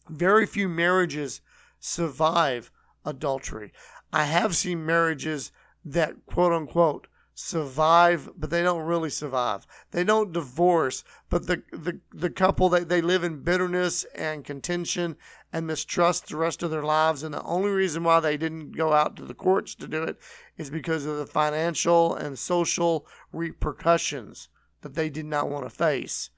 Very 0.09 0.47
few 0.47 0.69
marriages 0.69 1.41
survive 1.81 2.71
adultery. 3.05 3.73
I 4.13 4.25
have 4.25 4.57
seen 4.57 4.87
marriages 4.87 5.53
that 5.85 6.27
quote 6.27 6.53
unquote 6.53 7.09
survive, 7.35 8.29
but 8.37 8.51
they 8.51 8.63
don't 8.63 8.83
really 8.83 9.11
survive. 9.11 9.65
They 9.93 10.03
don't 10.03 10.33
divorce, 10.33 11.05
but 11.31 11.47
the, 11.47 11.63
the, 11.73 12.01
the 12.13 12.31
couple, 12.31 12.69
they, 12.69 12.83
they 12.83 13.01
live 13.01 13.23
in 13.23 13.43
bitterness 13.43 14.05
and 14.15 14.45
contention 14.45 15.17
and 15.53 15.67
mistrust 15.67 16.29
the 16.29 16.37
rest 16.37 16.65
of 16.65 16.71
their 16.71 16.83
lives. 16.83 17.23
And 17.23 17.33
the 17.33 17.43
only 17.45 17.71
reason 17.71 18.03
why 18.03 18.19
they 18.19 18.37
didn't 18.37 18.73
go 18.73 18.93
out 18.93 19.15
to 19.17 19.25
the 19.25 19.35
courts 19.35 19.77
to 19.77 19.87
do 19.87 20.03
it 20.03 20.19
is 20.57 20.69
because 20.69 21.07
of 21.07 21.17
the 21.17 21.27
financial 21.27 22.15
and 22.15 22.37
social 22.37 23.07
repercussions 23.33 24.49
that 24.83 24.95
they 24.95 25.11
did 25.11 25.27
not 25.27 25.49
want 25.49 25.65
to 25.65 25.71
face. 25.71 26.31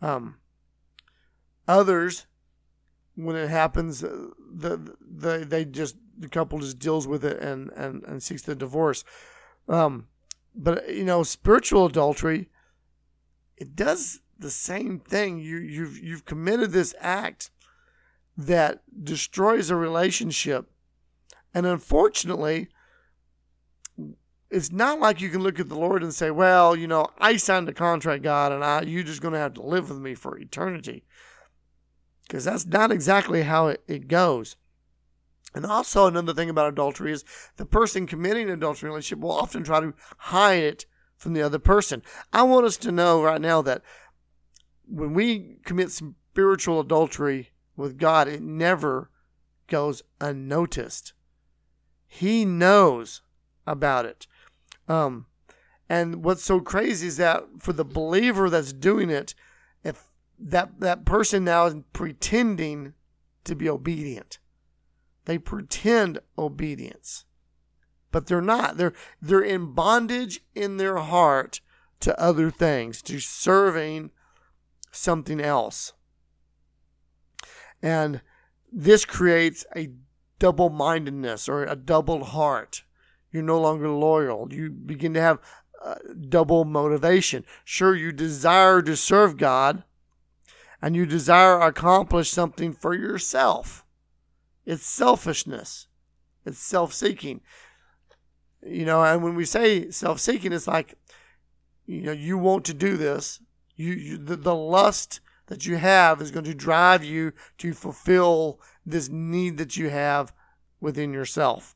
Um, 0.00 0.36
others, 1.66 2.26
when 3.14 3.36
it 3.36 3.48
happens, 3.48 4.04
uh, 4.04 4.28
the, 4.54 4.94
the 5.00 5.44
they 5.48 5.64
just 5.64 5.96
the 6.18 6.28
couple 6.28 6.58
just 6.58 6.78
deals 6.78 7.06
with 7.06 7.24
it 7.24 7.40
and 7.40 7.70
and 7.72 8.02
and 8.04 8.22
seeks 8.22 8.42
the 8.42 8.54
divorce. 8.54 9.04
Um, 9.68 10.08
but 10.54 10.88
you 10.94 11.04
know, 11.04 11.22
spiritual 11.22 11.86
adultery, 11.86 12.50
it 13.56 13.74
does 13.74 14.20
the 14.38 14.50
same 14.50 15.00
thing. 15.00 15.38
You 15.38 15.58
you've 15.58 15.98
you've 15.98 16.24
committed 16.24 16.72
this 16.72 16.94
act 17.00 17.50
that 18.36 18.82
destroys 19.02 19.70
a 19.70 19.76
relationship, 19.76 20.70
and 21.54 21.66
unfortunately, 21.66 22.68
it's 24.50 24.70
not 24.70 25.00
like 25.00 25.20
you 25.20 25.28
can 25.28 25.42
look 25.42 25.58
at 25.58 25.68
the 25.68 25.78
Lord 25.78 26.02
and 26.02 26.14
say, 26.14 26.30
"Well, 26.30 26.76
you 26.76 26.86
know, 26.86 27.08
I 27.18 27.36
signed 27.36 27.68
a 27.68 27.72
contract, 27.72 28.22
God, 28.22 28.52
and 28.52 28.64
I 28.64 28.82
you're 28.82 29.02
just 29.02 29.22
going 29.22 29.34
to 29.34 29.40
have 29.40 29.54
to 29.54 29.62
live 29.62 29.88
with 29.88 29.98
me 29.98 30.14
for 30.14 30.38
eternity," 30.38 31.04
because 32.22 32.44
that's 32.44 32.66
not 32.66 32.92
exactly 32.92 33.42
how 33.42 33.68
it, 33.68 33.82
it 33.86 34.08
goes. 34.08 34.56
And 35.54 35.64
also 35.64 36.06
another 36.06 36.34
thing 36.34 36.50
about 36.50 36.68
adultery 36.68 37.12
is 37.12 37.24
the 37.56 37.64
person 37.64 38.06
committing 38.06 38.48
an 38.48 38.54
adultery 38.54 38.90
relationship 38.90 39.22
will 39.22 39.32
often 39.32 39.64
try 39.64 39.80
to 39.80 39.94
hide 40.18 40.62
it 40.62 40.86
from 41.16 41.32
the 41.32 41.42
other 41.42 41.58
person. 41.58 42.02
I 42.32 42.42
want 42.42 42.66
us 42.66 42.76
to 42.78 42.92
know 42.92 43.22
right 43.22 43.40
now 43.40 43.62
that 43.62 43.82
when 44.86 45.14
we 45.14 45.58
commit 45.64 45.90
spiritual 45.90 46.80
adultery 46.80 47.52
with 47.74 47.98
God, 47.98 48.28
it 48.28 48.42
never 48.42 49.10
goes 49.66 50.02
unnoticed. 50.20 51.14
He 52.06 52.44
knows 52.44 53.22
about 53.66 54.04
it. 54.04 54.26
Um, 54.88 55.26
and 55.88 56.24
what's 56.24 56.44
so 56.44 56.60
crazy 56.60 57.06
is 57.06 57.16
that 57.16 57.44
for 57.58 57.72
the 57.72 57.84
believer 57.84 58.50
that's 58.50 58.72
doing 58.72 59.10
it, 59.10 59.34
if 59.84 60.10
that 60.38 60.80
that 60.80 61.04
person 61.04 61.44
now 61.44 61.66
is 61.66 61.76
pretending 61.92 62.94
to 63.44 63.54
be 63.54 63.68
obedient, 63.68 64.38
they 65.24 65.38
pretend 65.38 66.18
obedience, 66.36 67.24
but 68.10 68.26
they're 68.26 68.40
not. 68.40 68.76
They're 68.76 68.92
they're 69.22 69.40
in 69.40 69.72
bondage 69.72 70.40
in 70.54 70.76
their 70.76 70.96
heart 70.96 71.60
to 72.00 72.18
other 72.20 72.50
things, 72.50 73.00
to 73.02 73.20
serving 73.20 74.10
something 74.90 75.40
else. 75.40 75.92
And 77.82 78.22
this 78.72 79.04
creates 79.04 79.64
a 79.74 79.90
double 80.38 80.70
mindedness 80.70 81.48
or 81.48 81.64
a 81.64 81.76
double 81.76 82.24
heart. 82.24 82.82
You're 83.36 83.44
no 83.44 83.60
longer 83.60 83.90
loyal. 83.90 84.48
You 84.50 84.70
begin 84.70 85.12
to 85.12 85.20
have 85.20 85.40
uh, 85.84 85.96
double 86.30 86.64
motivation. 86.64 87.44
Sure, 87.66 87.94
you 87.94 88.10
desire 88.10 88.80
to 88.80 88.96
serve 88.96 89.36
God 89.36 89.84
and 90.80 90.96
you 90.96 91.04
desire 91.04 91.60
to 91.60 91.66
accomplish 91.66 92.30
something 92.30 92.72
for 92.72 92.94
yourself. 92.94 93.84
It's 94.64 94.86
selfishness, 94.86 95.86
it's 96.46 96.58
self 96.58 96.94
seeking. 96.94 97.42
You 98.66 98.86
know, 98.86 99.04
and 99.04 99.22
when 99.22 99.34
we 99.34 99.44
say 99.44 99.90
self 99.90 100.18
seeking, 100.18 100.54
it's 100.54 100.66
like, 100.66 100.94
you 101.84 102.00
know, 102.00 102.12
you 102.12 102.38
want 102.38 102.64
to 102.64 102.74
do 102.74 102.96
this. 102.96 103.40
You, 103.76 103.92
you 103.92 104.16
the, 104.16 104.36
the 104.36 104.54
lust 104.54 105.20
that 105.48 105.66
you 105.66 105.76
have 105.76 106.22
is 106.22 106.30
going 106.30 106.46
to 106.46 106.54
drive 106.54 107.04
you 107.04 107.34
to 107.58 107.74
fulfill 107.74 108.60
this 108.86 109.10
need 109.10 109.58
that 109.58 109.76
you 109.76 109.90
have 109.90 110.32
within 110.80 111.12
yourself. 111.12 111.75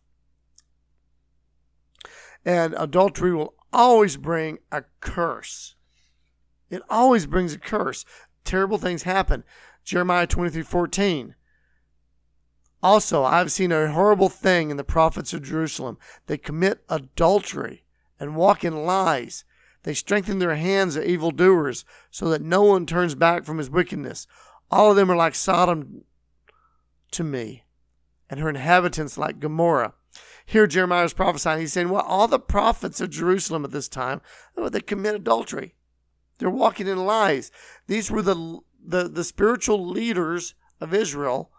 And 2.44 2.75
adultery 2.78 3.35
will 3.35 3.54
always 3.73 4.16
bring 4.16 4.59
a 4.73 4.85
curse. 5.00 5.75
It 6.70 6.82
always 6.88 7.26
brings 7.26 7.52
a 7.52 7.59
curse. 7.59 8.04
Terrible 8.44 8.78
things 8.78 9.02
happen. 9.02 9.44
Jeremiah 9.85 10.26
23 10.26 10.62
14. 10.62 11.35
Also, 12.82 13.25
I've 13.25 13.52
seen 13.52 13.73
a 13.73 13.92
horrible 13.92 14.30
thing 14.30 14.70
in 14.70 14.76
the 14.78 14.85
prophets 14.85 15.35
of 15.35 15.42
Jerusalem. 15.42 15.99
They 16.26 16.38
commit 16.38 16.82
adultery 16.88 17.85
and 18.18 18.37
walk 18.37 18.64
in 18.64 18.85
lies. 18.85 19.44
They 19.82 19.94
strengthen 19.94 20.38
their 20.38 20.56
hands 20.56 20.97
of 20.97 21.04
evildoers 21.04 21.85
so 22.11 22.28
that 22.30 22.42
no 22.42 22.62
one 22.62 22.87
turns 22.87 23.14
back 23.14 23.44
from 23.44 23.59
his 23.59 23.70
wickedness. 23.70 24.26
All 24.70 24.90
of 24.90 24.97
them 24.97 25.11
are 25.11 25.16
like 25.16 25.35
Sodom 25.35 26.04
to 27.11 27.25
me, 27.25 27.64
and 28.28 28.38
her 28.40 28.49
inhabitants 28.49 29.18
like 29.18 29.40
Gomorrah. 29.40 29.94
Here 30.50 30.66
Jeremiah 30.66 31.04
is 31.04 31.12
prophesying. 31.12 31.61
He's 31.61 31.73
saying, 31.73 31.90
Well, 31.90 32.02
all 32.02 32.26
the 32.26 32.40
prophets 32.40 33.00
of 33.00 33.11
Jerusalem 33.11 33.64
at 33.64 33.71
this 33.71 33.88
time, 33.88 34.21
oh, 34.57 34.69
they 34.69 34.80
commit 34.80 35.14
adultery. 35.14 35.76
They're 36.38 36.50
walking 36.50 36.88
in 36.88 37.07
lies. 37.07 37.52
These 37.87 38.11
were 38.11 38.21
the, 38.21 38.59
the, 38.85 39.09
the 39.09 39.23
spiritual 39.23 39.87
leaders 39.87 40.54
of 40.80 40.92
Israel. 40.92 41.52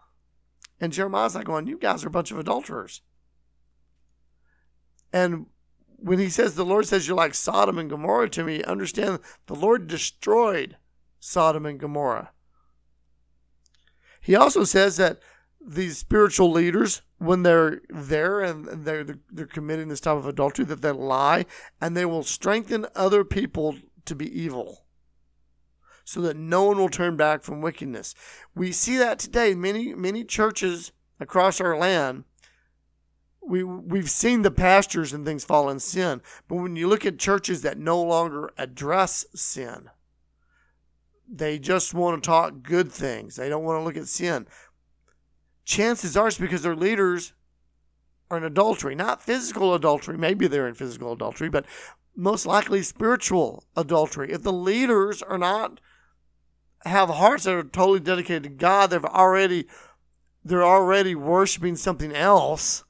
And 0.78 0.92
Jeremiah's 0.92 1.34
like 1.34 1.46
going, 1.46 1.66
You 1.66 1.78
guys 1.78 2.04
are 2.04 2.08
a 2.08 2.10
bunch 2.10 2.32
of 2.32 2.38
adulterers. 2.38 3.00
And 5.10 5.46
when 5.96 6.18
he 6.18 6.28
says 6.28 6.54
the 6.54 6.66
Lord 6.66 6.86
says 6.86 7.08
you're 7.08 7.16
like 7.16 7.32
Sodom 7.32 7.78
and 7.78 7.88
Gomorrah 7.88 8.28
to 8.28 8.44
me, 8.44 8.62
understand 8.62 9.20
the 9.46 9.54
Lord 9.54 9.86
destroyed 9.86 10.76
Sodom 11.18 11.64
and 11.64 11.80
Gomorrah. 11.80 12.32
He 14.20 14.36
also 14.36 14.64
says 14.64 14.98
that 14.98 15.18
these 15.66 15.98
spiritual 15.98 16.50
leaders, 16.50 17.02
when 17.18 17.42
they're 17.42 17.80
there 17.88 18.40
and 18.40 18.84
they're 18.84 19.04
they're 19.30 19.46
committing 19.46 19.88
this 19.88 20.00
type 20.00 20.16
of 20.16 20.26
adultery, 20.26 20.64
that 20.64 20.82
they 20.82 20.90
lie 20.90 21.46
and 21.80 21.96
they 21.96 22.04
will 22.04 22.22
strengthen 22.22 22.86
other 22.94 23.24
people 23.24 23.76
to 24.04 24.14
be 24.14 24.26
evil, 24.40 24.84
so 26.04 26.20
that 26.20 26.36
no 26.36 26.64
one 26.64 26.78
will 26.78 26.88
turn 26.88 27.16
back 27.16 27.42
from 27.42 27.60
wickedness. 27.60 28.14
We 28.54 28.72
see 28.72 28.96
that 28.96 29.18
today. 29.18 29.54
Many 29.54 29.94
many 29.94 30.24
churches 30.24 30.92
across 31.20 31.60
our 31.60 31.76
land 31.76 32.24
we 33.42 33.62
we've 33.62 34.10
seen 34.10 34.42
the 34.42 34.50
pastors 34.50 35.12
and 35.12 35.26
things 35.26 35.44
fall 35.44 35.68
in 35.68 35.80
sin, 35.80 36.22
but 36.48 36.56
when 36.56 36.76
you 36.76 36.88
look 36.88 37.04
at 37.04 37.18
churches 37.18 37.62
that 37.62 37.78
no 37.78 38.00
longer 38.00 38.52
address 38.56 39.26
sin, 39.34 39.90
they 41.28 41.58
just 41.58 41.92
want 41.92 42.22
to 42.22 42.26
talk 42.26 42.62
good 42.62 42.92
things. 42.92 43.36
They 43.36 43.48
don't 43.48 43.64
want 43.64 43.80
to 43.80 43.84
look 43.84 43.96
at 43.96 44.08
sin. 44.08 44.46
Chances 45.64 46.16
are 46.16 46.28
it's 46.28 46.38
because 46.38 46.62
their 46.62 46.76
leaders 46.76 47.32
are 48.30 48.36
in 48.38 48.44
adultery, 48.44 48.94
not 48.94 49.22
physical 49.22 49.74
adultery. 49.74 50.18
Maybe 50.18 50.46
they're 50.46 50.68
in 50.68 50.74
physical 50.74 51.12
adultery, 51.12 51.48
but 51.48 51.66
most 52.16 52.46
likely 52.46 52.82
spiritual 52.82 53.64
adultery. 53.76 54.32
If 54.32 54.42
the 54.42 54.52
leaders 54.52 55.22
are 55.22 55.38
not 55.38 55.80
have 56.84 57.08
hearts 57.08 57.44
that 57.44 57.54
are 57.54 57.62
totally 57.62 58.00
dedicated 58.00 58.42
to 58.42 58.48
God, 58.48 58.90
they've 58.90 59.04
already 59.04 59.66
they're 60.44 60.64
already 60.64 61.14
worshiping 61.14 61.76
something 61.76 62.12
else 62.12 62.82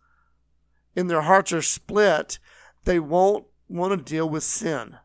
and 0.96 1.10
their 1.10 1.22
hearts 1.22 1.52
are 1.52 1.62
split, 1.62 2.38
they 2.84 2.98
won't 2.98 3.46
want 3.68 3.92
to 3.92 4.12
deal 4.12 4.28
with 4.28 4.42
sin. 4.42 4.96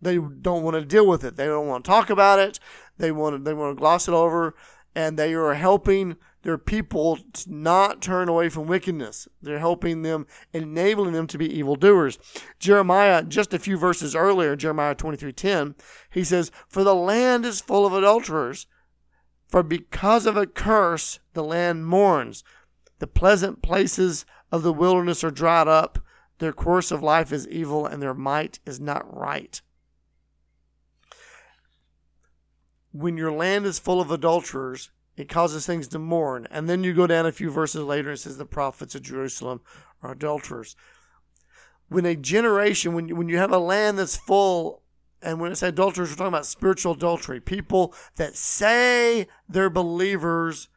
They 0.00 0.16
don't 0.16 0.62
want 0.62 0.74
to 0.74 0.84
deal 0.84 1.06
with 1.06 1.24
it. 1.24 1.36
They 1.36 1.46
don't 1.46 1.66
want 1.66 1.84
to 1.84 1.90
talk 1.90 2.10
about 2.10 2.38
it. 2.38 2.58
They 2.98 3.10
want 3.10 3.36
to, 3.36 3.42
they 3.42 3.54
want 3.54 3.76
to 3.76 3.80
gloss 3.80 4.08
it 4.08 4.14
over, 4.14 4.54
and 4.94 5.18
they 5.18 5.34
are 5.34 5.54
helping 5.54 6.16
their 6.44 6.58
people 6.58 7.18
to 7.32 7.52
not 7.52 8.00
turn 8.00 8.28
away 8.28 8.48
from 8.50 8.66
wickedness. 8.66 9.26
They're 9.42 9.58
helping 9.58 10.02
them, 10.02 10.26
enabling 10.52 11.12
them 11.12 11.26
to 11.28 11.38
be 11.38 11.52
evildoers. 11.58 12.18
Jeremiah, 12.60 13.24
just 13.24 13.54
a 13.54 13.58
few 13.58 13.76
verses 13.76 14.14
earlier, 14.14 14.54
Jeremiah 14.54 14.94
23:10, 14.94 15.74
he 16.10 16.22
says, 16.22 16.52
"For 16.68 16.84
the 16.84 16.94
land 16.94 17.44
is 17.44 17.62
full 17.62 17.86
of 17.86 17.94
adulterers, 17.94 18.66
for 19.48 19.62
because 19.62 20.26
of 20.26 20.36
a 20.36 20.46
curse 20.46 21.18
the 21.32 21.42
land 21.44 21.86
mourns. 21.86 22.44
The 22.98 23.06
pleasant 23.06 23.62
places 23.62 24.26
of 24.52 24.62
the 24.62 24.72
wilderness 24.72 25.24
are 25.24 25.30
dried 25.30 25.68
up. 25.68 25.98
Their 26.38 26.52
course 26.52 26.90
of 26.90 27.02
life 27.02 27.32
is 27.32 27.48
evil, 27.48 27.86
and 27.86 28.02
their 28.02 28.14
might 28.14 28.58
is 28.66 28.80
not 28.80 29.04
right. 29.16 29.62
When 32.92 33.16
your 33.16 33.32
land 33.32 33.64
is 33.64 33.78
full 33.78 34.00
of 34.00 34.10
adulterers, 34.10 34.90
it 35.16 35.28
causes 35.28 35.66
things 35.66 35.88
to 35.88 35.98
mourn. 35.98 36.46
And 36.50 36.68
then 36.68 36.84
you 36.84 36.92
go 36.94 37.06
down 37.06 37.26
a 37.26 37.32
few 37.32 37.50
verses 37.50 37.82
later 37.82 38.10
and 38.10 38.18
it 38.18 38.22
says 38.22 38.36
the 38.36 38.46
prophets 38.46 38.94
of 38.94 39.02
Jerusalem 39.02 39.60
are 40.02 40.12
adulterers. 40.12 40.76
When 41.88 42.06
a 42.06 42.16
generation, 42.16 42.94
when 42.94 43.08
you, 43.08 43.16
when 43.16 43.28
you 43.28 43.38
have 43.38 43.52
a 43.52 43.58
land 43.58 43.98
that's 43.98 44.16
full, 44.16 44.82
and 45.22 45.40
when 45.40 45.50
I 45.50 45.54
say 45.54 45.68
adulterers, 45.68 46.10
we're 46.10 46.16
talking 46.16 46.28
about 46.28 46.46
spiritual 46.46 46.92
adultery, 46.92 47.40
people 47.40 47.94
that 48.16 48.36
say 48.36 49.28
they're 49.48 49.70
believers 49.70 50.68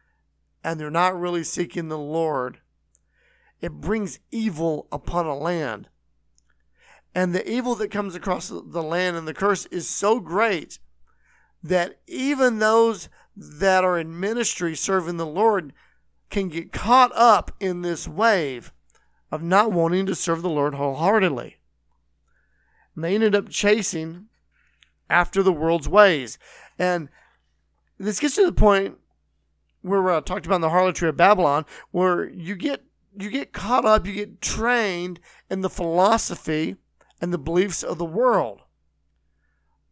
and 0.63 0.79
they're 0.79 0.89
not 0.91 1.19
really 1.19 1.43
seeking 1.43 1.87
the 1.87 1.97
Lord 1.97 2.59
it 3.61 3.73
brings 3.73 4.19
evil 4.31 4.87
upon 4.91 5.25
a 5.25 5.35
land. 5.35 5.89
And 7.15 7.33
the 7.33 7.49
evil 7.49 7.75
that 7.75 7.89
comes 7.89 8.15
across 8.15 8.49
the 8.49 8.83
land 8.83 9.17
and 9.17 9.27
the 9.27 9.33
curse 9.33 9.65
is 9.67 9.89
so 9.89 10.19
great 10.19 10.79
that 11.63 11.99
even 12.07 12.59
those 12.59 13.09
that 13.35 13.83
are 13.83 13.99
in 13.99 14.19
ministry 14.19 14.75
serving 14.75 15.17
the 15.17 15.25
Lord 15.25 15.73
can 16.29 16.49
get 16.49 16.71
caught 16.71 17.11
up 17.15 17.51
in 17.59 17.81
this 17.81 18.07
wave 18.07 18.73
of 19.31 19.43
not 19.43 19.71
wanting 19.71 20.05
to 20.05 20.15
serve 20.15 20.41
the 20.41 20.49
Lord 20.49 20.75
wholeheartedly. 20.75 21.57
And 22.95 23.03
they 23.03 23.15
ended 23.15 23.35
up 23.35 23.49
chasing 23.49 24.27
after 25.09 25.43
the 25.43 25.53
world's 25.53 25.87
ways. 25.87 26.37
And 26.79 27.09
this 27.97 28.19
gets 28.19 28.35
to 28.35 28.45
the 28.45 28.51
point 28.51 28.97
where 29.81 30.01
we 30.01 30.11
uh, 30.11 30.21
talked 30.21 30.45
about 30.45 30.55
in 30.55 30.61
the 30.61 30.69
harlotry 30.69 31.09
of 31.09 31.17
Babylon, 31.17 31.65
where 31.91 32.29
you 32.29 32.55
get 32.55 32.83
you 33.19 33.31
get 33.31 33.51
caught 33.51 33.85
up, 33.85 34.05
you 34.05 34.13
get 34.13 34.41
trained 34.41 35.19
in 35.49 35.61
the 35.61 35.69
philosophy 35.69 36.75
and 37.19 37.33
the 37.33 37.39
beliefs 37.39 37.81
of 37.81 37.97
the 37.97 38.05
world. 38.05 38.61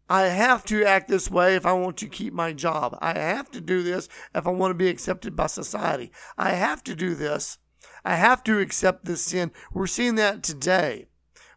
I 0.10 0.24
have 0.24 0.64
to 0.66 0.86
act 0.86 1.08
this 1.08 1.32
way 1.32 1.56
if 1.56 1.66
I 1.66 1.74
want 1.74 1.98
to 1.98 2.08
keep 2.08 2.34
my 2.34 2.54
job. 2.54 2.98
I 3.02 3.18
have 3.18 3.50
to 3.52 3.62
do 3.62 3.82
this 3.82 4.08
if 4.34 4.46
I 4.46 4.52
want 4.52 4.72
to 4.72 4.76
be 4.76 4.90
accepted 4.90 5.36
by 5.36 5.48
society. 5.48 6.12
I 6.38 6.52
have 6.52 6.84
to 6.84 6.96
do 6.96 7.16
this. 7.16 7.58
I 8.04 8.16
have 8.16 8.44
to 8.44 8.60
accept 8.60 9.06
this 9.06 9.22
sin. 9.22 9.52
We're 9.74 9.88
seeing 9.88 10.16
that 10.16 10.44
today. 10.44 11.08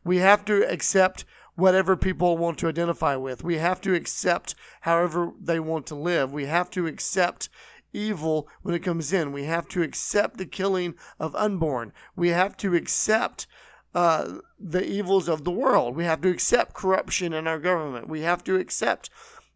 We 0.02 0.18
have 0.18 0.46
to 0.46 0.62
accept 0.70 1.26
whatever 1.56 1.96
people 1.96 2.38
want 2.38 2.56
to 2.58 2.68
identify 2.68 3.16
with. 3.16 3.44
We 3.44 3.58
have 3.58 3.80
to 3.82 3.94
accept 3.94 4.54
however 4.82 5.32
they 5.38 5.60
want 5.60 5.86
to 5.88 5.94
live. 5.94 6.32
We 6.32 6.46
have 6.46 6.70
to 6.70 6.86
accept 6.86 7.50
evil 7.92 8.48
when 8.62 8.74
it 8.74 8.82
comes 8.82 9.12
in. 9.12 9.32
We 9.32 9.44
have 9.44 9.68
to 9.68 9.82
accept 9.82 10.38
the 10.38 10.46
killing 10.46 10.94
of 11.18 11.34
unborn. 11.34 11.92
We 12.16 12.28
have 12.28 12.56
to 12.58 12.74
accept 12.74 13.46
uh, 13.94 14.38
the 14.58 14.84
evils 14.84 15.28
of 15.28 15.44
the 15.44 15.50
world. 15.50 15.96
We 15.96 16.04
have 16.04 16.20
to 16.22 16.28
accept 16.28 16.74
corruption 16.74 17.32
in 17.32 17.46
our 17.46 17.58
government. 17.58 18.08
We 18.08 18.20
have 18.22 18.44
to 18.44 18.56
accept 18.56 19.10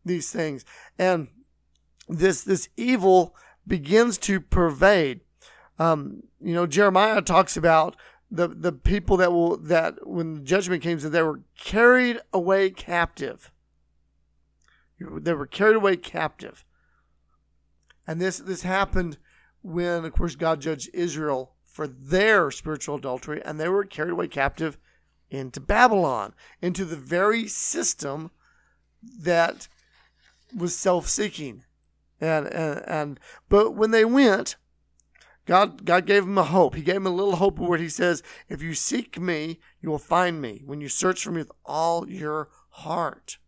these 0.05 0.31
things. 0.31 0.64
And 0.99 1.29
this 2.09 2.42
this 2.42 2.68
evil 2.77 3.37
begins 3.66 4.18
to 4.18 4.40
pervade. 4.40 5.21
Um, 5.79 6.25
you 6.40 6.55
know, 6.55 6.66
Jeremiah 6.66 7.23
talks 7.23 7.57
about 7.57 7.97
the 8.31 8.49
the 8.49 8.73
people 8.73 9.16
that 9.18 9.33
will 9.33 9.57
that 9.59 10.07
when 10.07 10.45
judgment 10.45 10.83
came, 10.83 10.99
that 10.99 11.11
they 11.11 11.23
were 11.23 11.42
carried 11.59 12.21
away 12.33 12.71
captive. 12.71 13.51
They 14.99 15.35
were 15.35 15.47
carried 15.47 15.77
away 15.77 15.97
captive. 15.97 16.64
And 18.07 18.21
this 18.21 18.38
this 18.38 18.62
happened 18.62 19.18
when, 19.62 20.05
of 20.05 20.12
course, 20.12 20.35
God 20.37 20.61
judged 20.61 20.90
Israel 20.92 21.55
for 21.72 21.87
their 21.87 22.50
spiritual 22.50 22.96
adultery, 22.96 23.42
and 23.42 23.58
they 23.58 23.68
were 23.68 23.85
carried 23.85 24.12
away 24.12 24.28
captive 24.28 24.76
into 25.30 25.58
Babylon, 25.58 26.35
into 26.61 26.85
the 26.85 26.96
very 26.96 27.48
system 27.48 28.30
that 29.02 29.68
was 30.54 30.76
self-seeking. 30.76 31.64
And, 32.20 32.46
and 32.46 32.85
and 32.87 33.20
but 33.48 33.72
when 33.72 33.90
they 33.90 34.04
went, 34.04 34.56
God 35.46 35.87
God 35.87 36.06
gave 36.06 36.24
them 36.26 36.38
a 36.38 36.44
hope. 36.44 36.74
He 36.74 36.82
gave 36.82 36.96
them 36.96 37.06
a 37.06 37.11
little 37.11 37.37
hope 37.37 37.58
of 37.58 37.66
where 37.66 37.78
he 37.78 37.88
says, 37.88 38.22
"If 38.48 38.62
you 38.62 38.74
seek 38.74 39.18
me, 39.18 39.58
you 39.80 39.90
will 39.90 39.98
find 39.98 40.40
me 40.40 40.62
when 40.66 40.80
you 40.80 40.88
search 40.88 41.24
for 41.24 41.30
me 41.32 41.38
with 41.38 41.52
all 41.64 42.08
your 42.08 42.50
heart." 42.68 43.38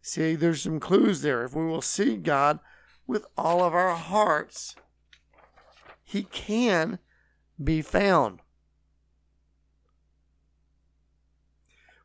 See, 0.00 0.34
there's 0.34 0.62
some 0.62 0.80
clues 0.80 1.20
there. 1.22 1.44
If 1.44 1.54
we 1.54 1.64
will 1.64 1.82
seek 1.82 2.22
God 2.22 2.58
with 3.06 3.24
all 3.36 3.62
of 3.62 3.74
our 3.74 3.94
hearts, 3.94 4.74
he 6.04 6.22
can 6.22 6.98
be 7.62 7.82
found. 7.82 8.40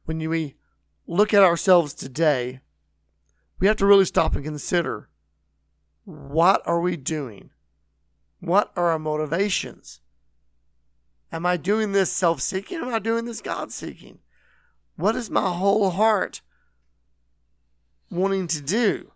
When 0.05 0.17
we 0.27 0.55
look 1.05 1.33
at 1.33 1.43
ourselves 1.43 1.93
today, 1.93 2.61
we 3.59 3.67
have 3.67 3.77
to 3.77 3.85
really 3.85 4.05
stop 4.05 4.35
and 4.35 4.43
consider 4.43 5.09
what 6.05 6.61
are 6.65 6.79
we 6.79 6.97
doing? 6.97 7.51
What 8.39 8.71
are 8.75 8.89
our 8.89 8.99
motivations? 8.99 10.01
Am 11.31 11.45
I 11.45 11.57
doing 11.57 11.91
this 11.91 12.11
self 12.11 12.41
seeking? 12.41 12.79
Am 12.79 12.93
I 12.93 12.99
doing 12.99 13.25
this 13.25 13.41
God 13.41 13.71
seeking? 13.71 14.19
What 14.95 15.15
is 15.15 15.29
my 15.29 15.51
whole 15.53 15.91
heart 15.91 16.41
wanting 18.09 18.47
to 18.47 18.61
do? 18.61 19.11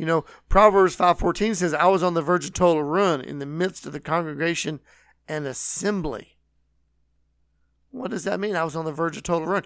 You 0.00 0.06
know, 0.06 0.24
Proverbs 0.48 0.96
5:14 0.96 1.54
says, 1.54 1.74
"I 1.74 1.84
was 1.84 2.02
on 2.02 2.14
the 2.14 2.22
verge 2.22 2.46
of 2.46 2.54
total 2.54 2.82
ruin 2.82 3.20
in 3.20 3.38
the 3.38 3.44
midst 3.44 3.84
of 3.84 3.92
the 3.92 4.00
congregation 4.00 4.80
and 5.28 5.46
assembly." 5.46 6.38
What 7.90 8.10
does 8.10 8.24
that 8.24 8.40
mean? 8.40 8.56
I 8.56 8.64
was 8.64 8.74
on 8.74 8.86
the 8.86 8.92
verge 8.92 9.18
of 9.18 9.24
total 9.24 9.46
ruin. 9.46 9.64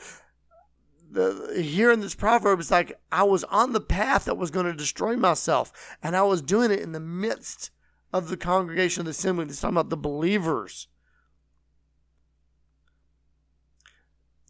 The, 1.08 1.62
here 1.62 1.92
in 1.92 2.00
this 2.00 2.16
proverb, 2.16 2.58
it's 2.58 2.72
like 2.72 3.00
I 3.12 3.22
was 3.22 3.44
on 3.44 3.74
the 3.74 3.80
path 3.80 4.24
that 4.24 4.36
was 4.36 4.50
going 4.50 4.66
to 4.66 4.74
destroy 4.74 5.16
myself, 5.16 5.96
and 6.02 6.16
I 6.16 6.22
was 6.22 6.42
doing 6.42 6.72
it 6.72 6.80
in 6.80 6.90
the 6.90 6.98
midst 6.98 7.70
of 8.12 8.26
the 8.28 8.36
congregation 8.36 9.02
of 9.02 9.04
the 9.04 9.10
assembly. 9.12 9.44
It's 9.44 9.60
talking 9.60 9.76
about 9.76 9.90
the 9.90 9.96
believers. 9.96 10.88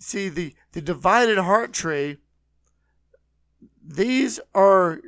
See, 0.01 0.31
the, 0.31 0.55
the 0.73 0.81
divided 0.81 1.37
heart 1.37 1.75
tree, 1.75 2.17
these 3.87 4.41
are 4.55 5.03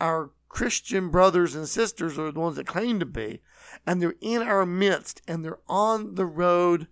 our 0.00 0.30
Christian 0.48 1.10
brothers 1.10 1.54
and 1.54 1.68
sisters, 1.68 2.18
are 2.18 2.32
the 2.32 2.40
ones 2.40 2.56
that 2.56 2.66
claim 2.66 2.98
to 3.00 3.06
be, 3.06 3.40
and 3.86 4.00
they're 4.00 4.14
in 4.20 4.42
our 4.42 4.64
midst, 4.64 5.20
and 5.28 5.44
they're 5.44 5.58
on 5.68 6.14
the 6.14 6.26
road 6.26 6.86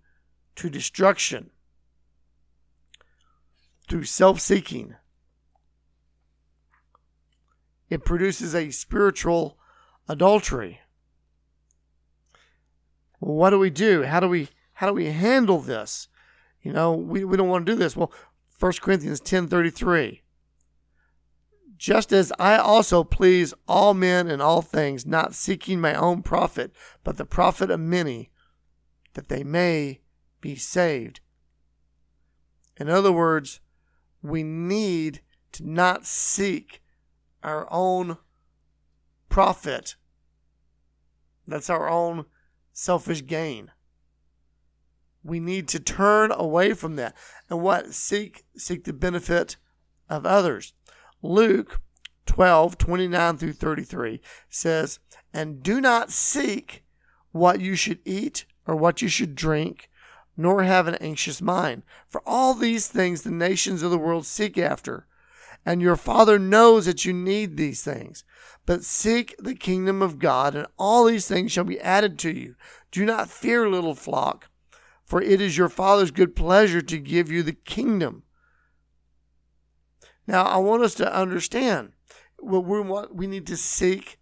to 0.56 0.70
destruction 0.70 1.50
through 3.88 4.04
self 4.04 4.40
seeking. 4.40 4.94
It 7.88 8.04
produces 8.04 8.54
a 8.54 8.70
spiritual 8.70 9.58
adultery. 10.08 10.80
Well, 13.20 13.36
what 13.36 13.50
do 13.50 13.58
we 13.58 13.70
do? 13.70 14.02
How 14.02 14.20
do 14.20 14.28
we 14.28 14.48
how 14.74 14.88
do 14.88 14.92
we 14.92 15.06
handle 15.06 15.60
this? 15.60 16.08
You 16.62 16.72
know, 16.72 16.92
we, 16.92 17.24
we 17.24 17.36
don't 17.36 17.48
want 17.48 17.66
to 17.66 17.72
do 17.72 17.78
this. 17.78 17.96
Well, 17.96 18.12
1 18.58 18.72
Corinthians 18.80 19.20
10 19.20 19.48
33. 19.48 20.22
Just 21.84 22.14
as 22.14 22.32
I 22.38 22.56
also 22.56 23.04
please 23.04 23.52
all 23.68 23.92
men 23.92 24.26
in 24.26 24.40
all 24.40 24.62
things, 24.62 25.04
not 25.04 25.34
seeking 25.34 25.82
my 25.82 25.92
own 25.92 26.22
profit, 26.22 26.72
but 27.02 27.18
the 27.18 27.26
profit 27.26 27.70
of 27.70 27.78
many, 27.78 28.30
that 29.12 29.28
they 29.28 29.44
may 29.44 30.00
be 30.40 30.56
saved. 30.56 31.20
In 32.78 32.88
other 32.88 33.12
words, 33.12 33.60
we 34.22 34.42
need 34.42 35.20
to 35.52 35.68
not 35.68 36.06
seek 36.06 36.80
our 37.42 37.70
own 37.70 38.16
profit. 39.28 39.96
That's 41.46 41.68
our 41.68 41.90
own 41.90 42.24
selfish 42.72 43.26
gain. 43.26 43.72
We 45.22 45.38
need 45.38 45.68
to 45.68 45.80
turn 45.80 46.32
away 46.32 46.72
from 46.72 46.96
that. 46.96 47.14
And 47.50 47.60
what? 47.60 47.92
Seek 47.92 48.46
seek 48.56 48.84
the 48.84 48.94
benefit 48.94 49.58
of 50.08 50.24
others. 50.24 50.72
Luke 51.24 51.80
12, 52.26 52.76
29 52.76 53.38
through 53.38 53.52
33 53.54 54.20
says, 54.50 54.98
And 55.32 55.62
do 55.62 55.80
not 55.80 56.10
seek 56.12 56.84
what 57.32 57.60
you 57.60 57.74
should 57.76 58.00
eat 58.04 58.44
or 58.66 58.76
what 58.76 59.00
you 59.00 59.08
should 59.08 59.34
drink 59.34 59.88
nor 60.36 60.64
have 60.64 60.86
an 60.86 60.96
anxious 60.96 61.40
mind. 61.40 61.82
For 62.08 62.22
all 62.26 62.52
these 62.52 62.88
things 62.88 63.22
the 63.22 63.30
nations 63.30 63.82
of 63.82 63.90
the 63.90 63.96
world 63.96 64.26
seek 64.26 64.58
after, 64.58 65.06
and 65.64 65.80
your 65.80 65.96
Father 65.96 66.38
knows 66.38 66.84
that 66.84 67.06
you 67.06 67.14
need 67.14 67.56
these 67.56 67.82
things. 67.82 68.24
But 68.66 68.84
seek 68.84 69.34
the 69.38 69.54
kingdom 69.54 70.02
of 70.02 70.18
God, 70.18 70.54
and 70.54 70.66
all 70.78 71.06
these 71.06 71.26
things 71.26 71.52
shall 71.52 71.64
be 71.64 71.80
added 71.80 72.18
to 72.20 72.30
you. 72.30 72.54
Do 72.90 73.06
not 73.06 73.30
fear, 73.30 73.68
little 73.70 73.94
flock, 73.94 74.50
for 75.06 75.22
it 75.22 75.40
is 75.40 75.56
your 75.56 75.70
Father's 75.70 76.10
good 76.10 76.36
pleasure 76.36 76.82
to 76.82 76.98
give 76.98 77.30
you 77.30 77.42
the 77.42 77.52
kingdom. 77.52 78.23
Now, 80.26 80.44
I 80.44 80.56
want 80.58 80.82
us 80.82 80.94
to 80.94 81.14
understand 81.14 81.92
what 82.38 82.64
we 82.64 82.80
want. 82.80 83.14
We 83.14 83.26
need 83.26 83.46
to 83.48 83.56
seek 83.56 84.18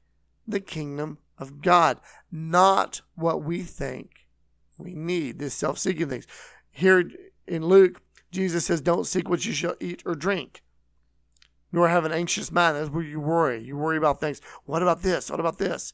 the 0.46 0.60
kingdom 0.60 1.18
of 1.38 1.62
God, 1.62 2.00
not 2.30 3.02
what 3.14 3.42
we 3.42 3.62
think 3.62 4.22
we 4.82 4.94
need 4.94 5.38
this 5.38 5.54
self 5.54 5.78
seeking 5.78 6.08
things. 6.08 6.26
Here 6.70 7.10
in 7.46 7.64
Luke, 7.64 8.00
Jesus 8.30 8.66
says, 8.66 8.80
Don't 8.80 9.06
seek 9.06 9.28
what 9.28 9.46
you 9.46 9.52
shall 9.52 9.76
eat 9.80 10.02
or 10.04 10.14
drink, 10.14 10.62
nor 11.70 11.88
have 11.88 12.04
an 12.04 12.12
anxious 12.12 12.50
mind. 12.50 12.76
That's 12.76 12.90
where 12.90 13.04
you 13.04 13.20
worry. 13.20 13.62
You 13.62 13.76
worry 13.76 13.96
about 13.96 14.20
things. 14.20 14.40
What 14.64 14.82
about 14.82 15.02
this? 15.02 15.30
What 15.30 15.40
about 15.40 15.58
this? 15.58 15.92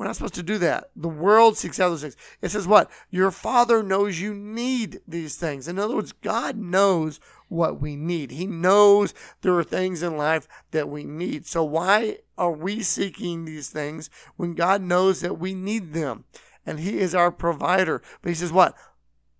We're 0.00 0.06
not 0.06 0.16
supposed 0.16 0.34
to 0.36 0.42
do 0.42 0.56
that. 0.56 0.90
The 0.96 1.10
world 1.10 1.58
seeks 1.58 1.78
out 1.78 1.90
those 1.90 2.00
things. 2.00 2.16
It 2.40 2.48
says 2.48 2.66
what? 2.66 2.90
Your 3.10 3.30
Father 3.30 3.82
knows 3.82 4.18
you 4.18 4.32
need 4.32 5.02
these 5.06 5.36
things. 5.36 5.68
In 5.68 5.78
other 5.78 5.94
words, 5.94 6.12
God 6.12 6.56
knows 6.56 7.20
what 7.48 7.82
we 7.82 7.96
need. 7.96 8.30
He 8.30 8.46
knows 8.46 9.12
there 9.42 9.52
are 9.58 9.62
things 9.62 10.02
in 10.02 10.16
life 10.16 10.48
that 10.70 10.88
we 10.88 11.04
need. 11.04 11.46
So 11.46 11.62
why 11.62 12.20
are 12.38 12.50
we 12.50 12.82
seeking 12.82 13.44
these 13.44 13.68
things 13.68 14.08
when 14.36 14.54
God 14.54 14.80
knows 14.80 15.20
that 15.20 15.38
we 15.38 15.52
need 15.52 15.92
them? 15.92 16.24
and 16.66 16.80
He 16.80 16.98
is 16.98 17.14
our 17.14 17.30
provider. 17.30 18.02
But 18.22 18.30
He 18.30 18.34
says, 18.34 18.52
what? 18.52 18.74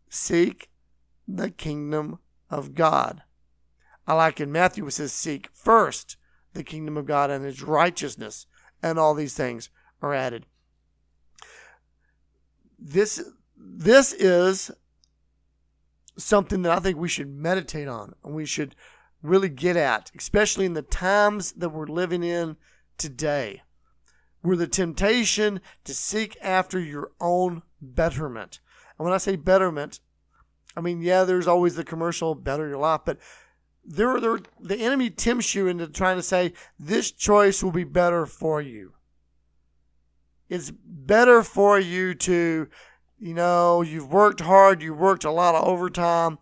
Seek 0.09 0.71
the 1.27 1.51
kingdom 1.51 2.19
of 2.51 2.75
God. 2.75 3.23
I 4.07 4.15
like 4.15 4.41
in 4.41 4.51
Matthew, 4.51 4.87
it 4.87 4.91
says, 4.91 5.13
Seek 5.13 5.49
first 5.53 6.17
the 6.53 6.65
kingdom 6.65 6.97
of 6.97 7.07
God 7.07 7.31
and 7.31 7.45
His 7.45 7.63
righteousness, 7.63 8.47
and 8.83 8.99
all 8.99 9.15
these 9.15 9.35
things 9.35 9.71
are 10.03 10.15
added. 10.15 10.47
This, 12.79 13.23
this 13.57 14.13
is 14.13 14.71
something 16.17 16.63
that 16.63 16.73
I 16.73 16.81
think 16.81 16.99
we 16.99 17.09
should 17.09 17.29
meditate 17.29 17.89
on 17.89 18.15
and 18.25 18.35
we 18.35 18.47
should 18.47 18.75
really 19.23 19.49
get 19.49 19.77
at, 19.77 20.11
especially 20.17 20.67
in 20.67 20.75
the 20.75 20.83
times 20.83 21.53
that 21.53 21.71
we're 21.71 21.87
living 21.87 22.23
in 22.23 22.57
today 22.99 23.63
were 24.43 24.57
the 24.57 24.67
temptation 24.67 25.61
to 25.85 25.95
seek 25.95 26.37
after 26.41 26.79
your 26.79 27.11
own 27.21 27.63
betterment. 27.81 28.61
And 28.99 29.05
when 29.05 29.15
I 29.15 29.19
say 29.19 29.37
betterment, 29.37 30.01
I 30.77 30.81
mean, 30.81 31.03
yeah, 31.03 31.25
there's 31.25 31.47
always 31.47 31.75
the 31.75 31.85
commercial 31.85 32.35
better 32.35 32.69
your 32.69 32.79
life, 32.79 33.03
but 33.05 33.19
there, 33.85 34.21
there, 34.21 34.39
the 34.61 34.77
enemy 34.77 35.11
tempts 35.11 35.55
you 35.55 35.67
into 35.67 35.89
trying 35.89 36.17
to 36.17 36.23
say 36.23 36.53
this 36.79 37.11
choice 37.11 37.63
will 37.63 37.73
be 37.73 37.85
better 37.85 38.25
for 38.27 38.61
you. 38.61 38.95
It's 40.51 40.73
better 40.73 41.45
for 41.45 41.79
you 41.79 42.13
to, 42.15 42.69
you 43.19 43.35
know, 43.35 43.83
you've 43.83 44.13
worked 44.13 44.41
hard, 44.41 44.83
you 44.83 44.93
worked 44.93 45.25
a 45.25 45.31
lot 45.31 45.55
of 45.55 45.65
overtime. 45.65 46.39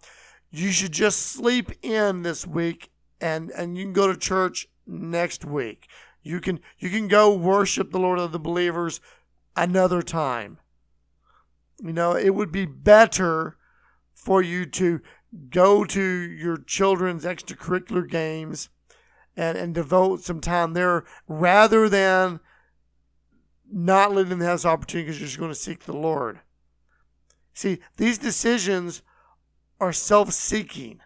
You 0.51 0.73
should 0.73 0.93
just 0.93 1.21
sleep 1.21 1.71
in 1.83 2.23
this 2.23 2.47
week 2.47 2.91
and, 3.21 3.51
and 3.51 3.77
you 3.77 3.85
can 3.85 3.93
go 3.93 4.11
to 4.11 4.17
church 4.17 4.67
next 4.87 5.45
week. 5.45 5.89
You 6.23 6.41
can 6.41 6.61
you 6.79 6.91
can 6.91 7.07
go 7.07 7.33
worship 7.33 7.91
the 7.91 8.01
Lord 8.01 8.19
of 8.19 8.33
the 8.33 8.39
believers 8.39 9.01
another 9.55 10.03
time. 10.03 10.59
You 11.81 11.93
know, 11.93 12.17
it 12.17 12.35
would 12.35 12.51
be 12.51 12.65
better 12.65 13.57
for 14.15 14.43
you 14.43 14.65
to 14.67 15.01
go 15.51 15.85
to 15.85 16.03
your 16.03 16.57
children's 16.57 17.25
extracurricular 17.25 18.09
games 18.09 18.71
and, 19.37 19.57
and 19.57 19.75
devote 19.75 20.23
some 20.23 20.41
time 20.41 20.73
there 20.73 21.05
rather 21.29 21.89
than 21.89 22.41
not 23.71 24.15
letting 24.15 24.31
them 24.31 24.41
have 24.41 24.59
this 24.59 24.65
opportunity 24.65 25.07
because 25.07 25.21
you're 25.21 25.27
just 25.29 25.39
going 25.39 25.51
to 25.51 25.55
seek 25.55 25.85
the 25.85 25.97
Lord. 25.97 26.41
See, 27.55 27.79
these 27.97 28.19
decisions 28.19 29.03
are 29.81 29.93
self 29.93 30.33
seeking. 30.33 31.01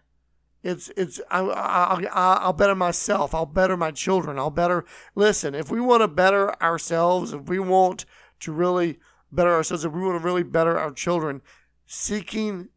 It's 0.61 0.89
it's 0.95 1.19
I, 1.29 1.41
I, 1.41 2.03
I, 2.13 2.45
will 2.45 2.53
better 2.53 2.75
myself. 2.75 3.35
I'll 3.35 3.45
better 3.45 3.75
my 3.75 3.91
children. 3.91 4.39
I'll 4.39 4.49
better 4.49 4.85
listen. 5.13 5.55
If 5.55 5.69
we 5.69 5.81
want 5.81 6.01
to 6.01 6.07
better 6.07 6.61
ourselves, 6.61 7.33
if 7.33 7.49
we 7.49 7.59
want 7.59 8.05
to 8.41 8.51
really 8.51 8.99
better 9.31 9.53
ourselves, 9.53 9.83
if 9.83 9.91
we 9.91 10.01
want 10.01 10.21
to 10.21 10.25
really 10.25 10.43
better 10.43 10.77
our 10.77 10.91
children, 10.91 11.41
seeking 11.85 12.69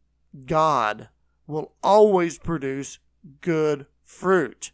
God 0.47 1.09
will 1.47 1.75
always 1.83 2.39
produce 2.39 2.99
good 3.41 3.87
fruit. 4.03 4.73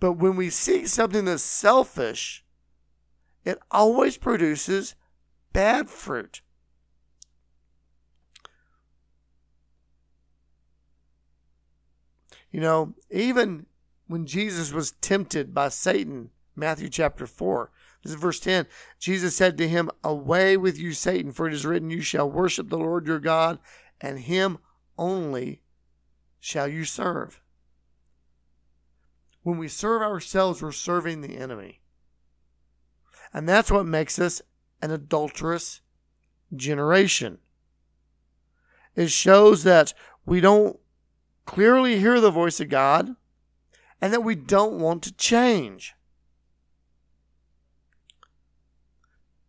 But 0.00 0.14
when 0.14 0.34
we 0.34 0.50
seek 0.50 0.88
something 0.88 1.26
that's 1.26 1.42
selfish, 1.42 2.44
it 3.44 3.58
always 3.70 4.16
produces 4.16 4.94
bad 5.52 5.88
fruit. 5.88 6.40
You 12.50 12.60
know, 12.60 12.94
even 13.10 13.66
when 14.06 14.26
Jesus 14.26 14.72
was 14.72 14.92
tempted 14.92 15.54
by 15.54 15.70
Satan, 15.70 16.30
Matthew 16.54 16.90
chapter 16.90 17.26
4, 17.26 17.70
this 18.02 18.12
is 18.12 18.20
verse 18.20 18.40
10. 18.40 18.66
Jesus 18.98 19.34
said 19.34 19.56
to 19.56 19.68
him, 19.68 19.90
Away 20.04 20.56
with 20.56 20.78
you, 20.78 20.92
Satan, 20.92 21.32
for 21.32 21.46
it 21.46 21.54
is 21.54 21.64
written, 21.64 21.90
You 21.90 22.02
shall 22.02 22.30
worship 22.30 22.68
the 22.68 22.78
Lord 22.78 23.06
your 23.06 23.20
God, 23.20 23.58
and 24.00 24.18
him 24.18 24.58
only 24.98 25.62
shall 26.40 26.68
you 26.68 26.84
serve. 26.84 27.40
When 29.42 29.56
we 29.56 29.68
serve 29.68 30.02
ourselves, 30.02 30.60
we're 30.60 30.72
serving 30.72 31.20
the 31.20 31.36
enemy. 31.36 31.81
And 33.32 33.48
that's 33.48 33.70
what 33.70 33.86
makes 33.86 34.18
us 34.18 34.42
an 34.80 34.90
adulterous 34.90 35.80
generation. 36.54 37.38
It 38.94 39.10
shows 39.10 39.64
that 39.64 39.94
we 40.26 40.40
don't 40.40 40.78
clearly 41.46 41.98
hear 41.98 42.20
the 42.20 42.30
voice 42.30 42.60
of 42.60 42.68
God 42.68 43.16
and 44.00 44.12
that 44.12 44.24
we 44.24 44.34
don't 44.34 44.78
want 44.78 45.02
to 45.04 45.12
change. 45.12 45.94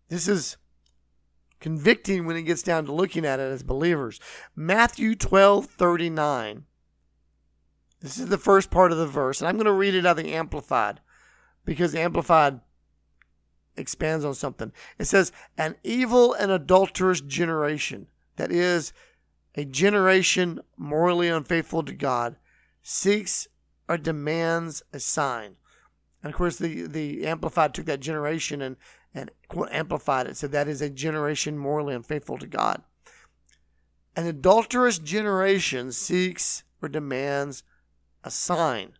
This 0.07 0.27
is 0.27 0.57
convicting 1.59 2.25
when 2.25 2.35
it 2.35 2.43
gets 2.43 2.61
down 2.61 2.85
to 2.85 2.93
looking 2.93 3.25
at 3.25 3.39
it 3.39 3.51
as 3.51 3.63
believers. 3.63 4.19
Matthew 4.55 5.15
12 5.15 5.65
39. 5.65 6.65
This 7.99 8.17
is 8.17 8.27
the 8.27 8.37
first 8.37 8.69
part 8.69 8.91
of 8.91 8.97
the 8.97 9.07
verse, 9.07 9.39
and 9.39 9.47
I'm 9.47 9.55
going 9.55 9.65
to 9.65 9.71
read 9.71 9.95
it 9.95 10.05
out 10.05 10.19
of 10.19 10.23
the 10.25 10.33
Amplified 10.33 10.99
because 11.63 11.93
the 11.93 12.01
Amplified 12.01 12.59
expands 13.77 14.25
on 14.25 14.33
something. 14.33 14.71
It 14.97 15.05
says, 15.05 15.31
An 15.57 15.75
evil 15.83 16.33
and 16.33 16.51
adulterous 16.51 17.21
generation, 17.21 18.07
that 18.35 18.51
is, 18.51 18.93
a 19.55 19.65
generation 19.65 20.59
morally 20.77 21.29
unfaithful 21.29 21.83
to 21.83 21.93
God, 21.93 22.35
seeks 22.81 23.47
or 23.87 23.97
demands 23.97 24.81
a 24.91 24.99
sign. 24.99 25.55
And 26.23 26.31
of 26.31 26.37
course, 26.37 26.57
the, 26.57 26.87
the 26.87 27.25
Amplified 27.25 27.73
took 27.73 27.85
that 27.85 27.99
generation 27.99 28.61
and, 28.61 28.77
and 29.13 29.29
quote, 29.47 29.69
amplified 29.71 30.27
it, 30.27 30.37
said 30.37 30.51
that 30.51 30.67
is 30.67 30.81
a 30.81 30.89
generation 30.89 31.57
morally 31.57 31.93
unfaithful 31.93 32.37
to 32.39 32.47
God. 32.47 32.81
An 34.15 34.25
adulterous 34.27 34.99
generation 34.99 35.91
seeks 35.91 36.63
or 36.81 36.89
demands 36.89 37.63
a 38.23 38.31
sign. 38.31 38.93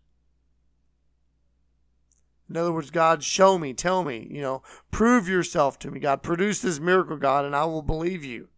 In 2.50 2.58
other 2.58 2.72
words, 2.72 2.92
God, 2.92 3.24
show 3.24 3.58
me, 3.58 3.74
tell 3.74 4.04
me, 4.04 4.28
you 4.30 4.42
know, 4.42 4.62
prove 4.92 5.28
yourself 5.28 5.80
to 5.80 5.92
me. 5.92 6.00
God, 6.00 6.22
produce 6.22 6.62
this 6.62 6.80
miracle, 6.80 7.18
God, 7.18 7.46
and 7.46 7.56
I 7.56 7.66
will 7.66 7.82
believe 7.82 8.24
you. 8.24 8.50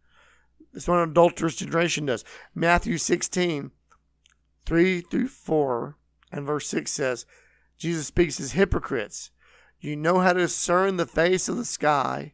That's 0.74 0.88
what 0.88 1.00
an 1.00 1.10
adulterous 1.12 1.56
generation 1.56 2.08
does. 2.08 2.26
Matthew 2.54 2.98
16, 2.98 3.72
3 4.66 5.02
through 5.02 5.28
4, 5.28 5.98
and 6.32 6.46
verse 6.46 6.68
6 6.68 6.92
says, 6.92 7.26
Jesus 7.78 8.08
speaks 8.08 8.40
as 8.40 8.54
hypocrites. 8.54 9.32
You 9.80 9.96
know 9.96 10.20
how 10.20 10.34
to 10.34 10.40
discern 10.40 10.98
the 10.98 11.06
face 11.06 11.48
of 11.48 11.58
the 11.58 11.66
sky, 11.66 12.34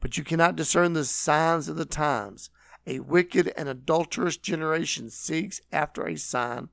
but 0.00 0.18
you 0.18 0.24
cannot 0.24 0.56
discern 0.56 0.92
the 0.92 1.04
signs 1.04 1.68
of 1.68 1.76
the 1.76 1.84
times. 1.84 2.50
A 2.86 3.00
wicked 3.00 3.52
and 3.56 3.68
adulterous 3.68 4.36
generation 4.36 5.10
seeks 5.10 5.60
after 5.70 6.06
a 6.06 6.16
sign, 6.16 6.70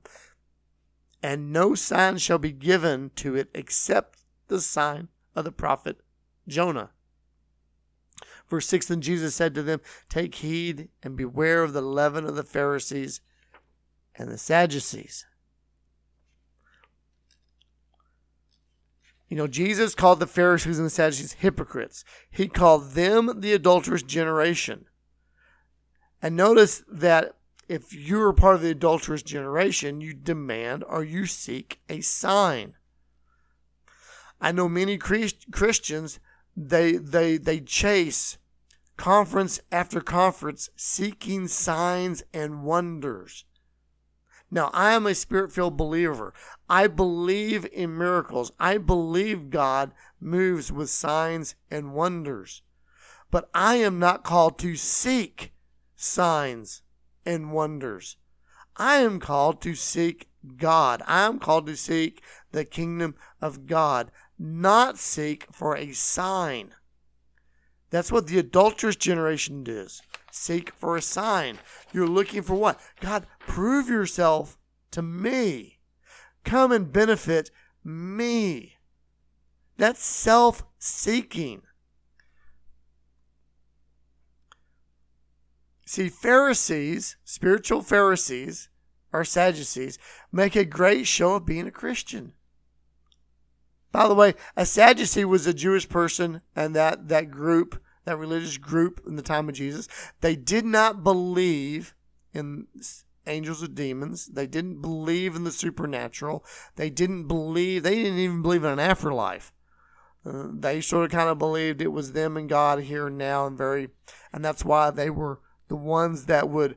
and 1.22 1.52
no 1.52 1.74
sign 1.74 2.18
shall 2.18 2.38
be 2.38 2.52
given 2.52 3.10
to 3.16 3.34
it 3.34 3.48
except 3.54 4.20
the 4.48 4.60
sign 4.60 5.08
of 5.34 5.44
the 5.44 5.52
prophet 5.52 6.00
Jonah. 6.46 6.90
Verse 8.48 8.66
6 8.66 8.86
Then 8.86 9.00
Jesus 9.00 9.34
said 9.34 9.54
to 9.54 9.62
them, 9.62 9.80
Take 10.08 10.36
heed 10.36 10.88
and 11.02 11.16
beware 11.16 11.62
of 11.62 11.72
the 11.72 11.82
leaven 11.82 12.24
of 12.24 12.36
the 12.36 12.42
Pharisees 12.42 13.20
and 14.16 14.28
the 14.28 14.38
Sadducees. 14.38 15.26
You 19.28 19.36
know, 19.36 19.46
Jesus 19.46 19.94
called 19.94 20.20
the 20.20 20.26
Pharisees 20.26 20.78
and 20.78 20.86
the 20.86 20.90
Sadducees 20.90 21.34
hypocrites. 21.34 22.02
He 22.30 22.48
called 22.48 22.92
them 22.92 23.40
the 23.40 23.52
adulterous 23.52 24.02
generation. 24.02 24.86
And 26.22 26.34
notice 26.34 26.82
that 26.90 27.34
if 27.68 27.92
you're 27.92 28.32
part 28.32 28.56
of 28.56 28.62
the 28.62 28.70
adulterous 28.70 29.22
generation, 29.22 30.00
you 30.00 30.14
demand 30.14 30.84
or 30.84 31.04
you 31.04 31.26
seek 31.26 31.80
a 31.88 32.00
sign. 32.00 32.74
I 34.40 34.52
know 34.52 34.68
many 34.68 34.96
Christians 34.96 36.20
they 36.56 36.96
they 36.96 37.36
they 37.36 37.60
chase 37.60 38.38
conference 38.96 39.60
after 39.70 40.00
conference 40.00 40.70
seeking 40.76 41.46
signs 41.46 42.22
and 42.32 42.64
wonders. 42.64 43.44
Now, 44.50 44.70
I 44.72 44.92
am 44.92 45.06
a 45.06 45.14
spirit 45.14 45.52
filled 45.52 45.76
believer. 45.76 46.32
I 46.70 46.86
believe 46.86 47.66
in 47.72 47.98
miracles. 47.98 48.50
I 48.58 48.78
believe 48.78 49.50
God 49.50 49.92
moves 50.20 50.72
with 50.72 50.88
signs 50.88 51.54
and 51.70 51.92
wonders. 51.92 52.62
But 53.30 53.50
I 53.52 53.76
am 53.76 53.98
not 53.98 54.24
called 54.24 54.58
to 54.60 54.74
seek 54.74 55.52
signs 55.96 56.82
and 57.24 57.52
wonders. 57.52 58.16
I 58.76 58.96
am 58.98 59.18
called 59.18 59.60
to 59.62 59.74
seek 59.74 60.28
God. 60.56 61.02
I 61.06 61.26
am 61.26 61.38
called 61.38 61.66
to 61.66 61.76
seek 61.76 62.22
the 62.52 62.64
kingdom 62.64 63.14
of 63.40 63.66
God, 63.66 64.10
not 64.38 64.98
seek 64.98 65.46
for 65.52 65.76
a 65.76 65.92
sign. 65.92 66.74
That's 67.90 68.12
what 68.12 68.26
the 68.26 68.38
adulterous 68.38 68.96
generation 68.96 69.64
does. 69.64 70.02
Seek 70.30 70.72
for 70.74 70.96
a 70.96 71.02
sign. 71.02 71.58
You're 71.92 72.06
looking 72.06 72.42
for 72.42 72.54
what? 72.54 72.80
God, 73.00 73.26
prove 73.40 73.88
yourself 73.88 74.58
to 74.90 75.02
me. 75.02 75.78
Come 76.44 76.70
and 76.70 76.92
benefit 76.92 77.50
me. 77.82 78.74
That's 79.76 80.02
self 80.02 80.64
seeking. 80.78 81.62
See, 85.88 86.10
Pharisees, 86.10 87.16
spiritual 87.24 87.80
Pharisees, 87.80 88.68
or 89.10 89.24
Sadducees, 89.24 89.98
make 90.30 90.54
a 90.54 90.66
great 90.66 91.06
show 91.06 91.36
of 91.36 91.46
being 91.46 91.66
a 91.66 91.70
Christian. 91.70 92.34
By 93.90 94.06
the 94.06 94.14
way, 94.14 94.34
a 94.54 94.66
Sadducee 94.66 95.24
was 95.24 95.46
a 95.46 95.54
Jewish 95.54 95.88
person, 95.88 96.42
and 96.54 96.76
that, 96.76 97.08
that 97.08 97.30
group, 97.30 97.82
that 98.04 98.18
religious 98.18 98.58
group 98.58 99.00
in 99.06 99.16
the 99.16 99.22
time 99.22 99.48
of 99.48 99.54
Jesus, 99.54 99.88
they 100.20 100.36
did 100.36 100.66
not 100.66 101.02
believe 101.02 101.94
in 102.34 102.66
angels 103.26 103.62
or 103.62 103.68
demons. 103.68 104.26
They 104.26 104.46
didn't 104.46 104.82
believe 104.82 105.36
in 105.36 105.44
the 105.44 105.50
supernatural. 105.50 106.44
They 106.76 106.90
didn't 106.90 107.28
believe, 107.28 107.82
they 107.82 107.94
didn't 107.94 108.18
even 108.18 108.42
believe 108.42 108.62
in 108.62 108.72
an 108.72 108.78
afterlife. 108.78 109.54
Uh, 110.26 110.48
they 110.52 110.82
sort 110.82 111.06
of 111.06 111.10
kind 111.12 111.30
of 111.30 111.38
believed 111.38 111.80
it 111.80 111.92
was 111.92 112.12
them 112.12 112.36
and 112.36 112.46
God 112.46 112.80
here 112.82 113.06
and 113.06 113.16
now, 113.16 113.46
and 113.46 113.56
very, 113.56 113.88
and 114.34 114.44
that's 114.44 114.66
why 114.66 114.90
they 114.90 115.08
were 115.08 115.40
the 115.68 115.76
ones 115.76 116.26
that 116.26 116.48
would 116.48 116.76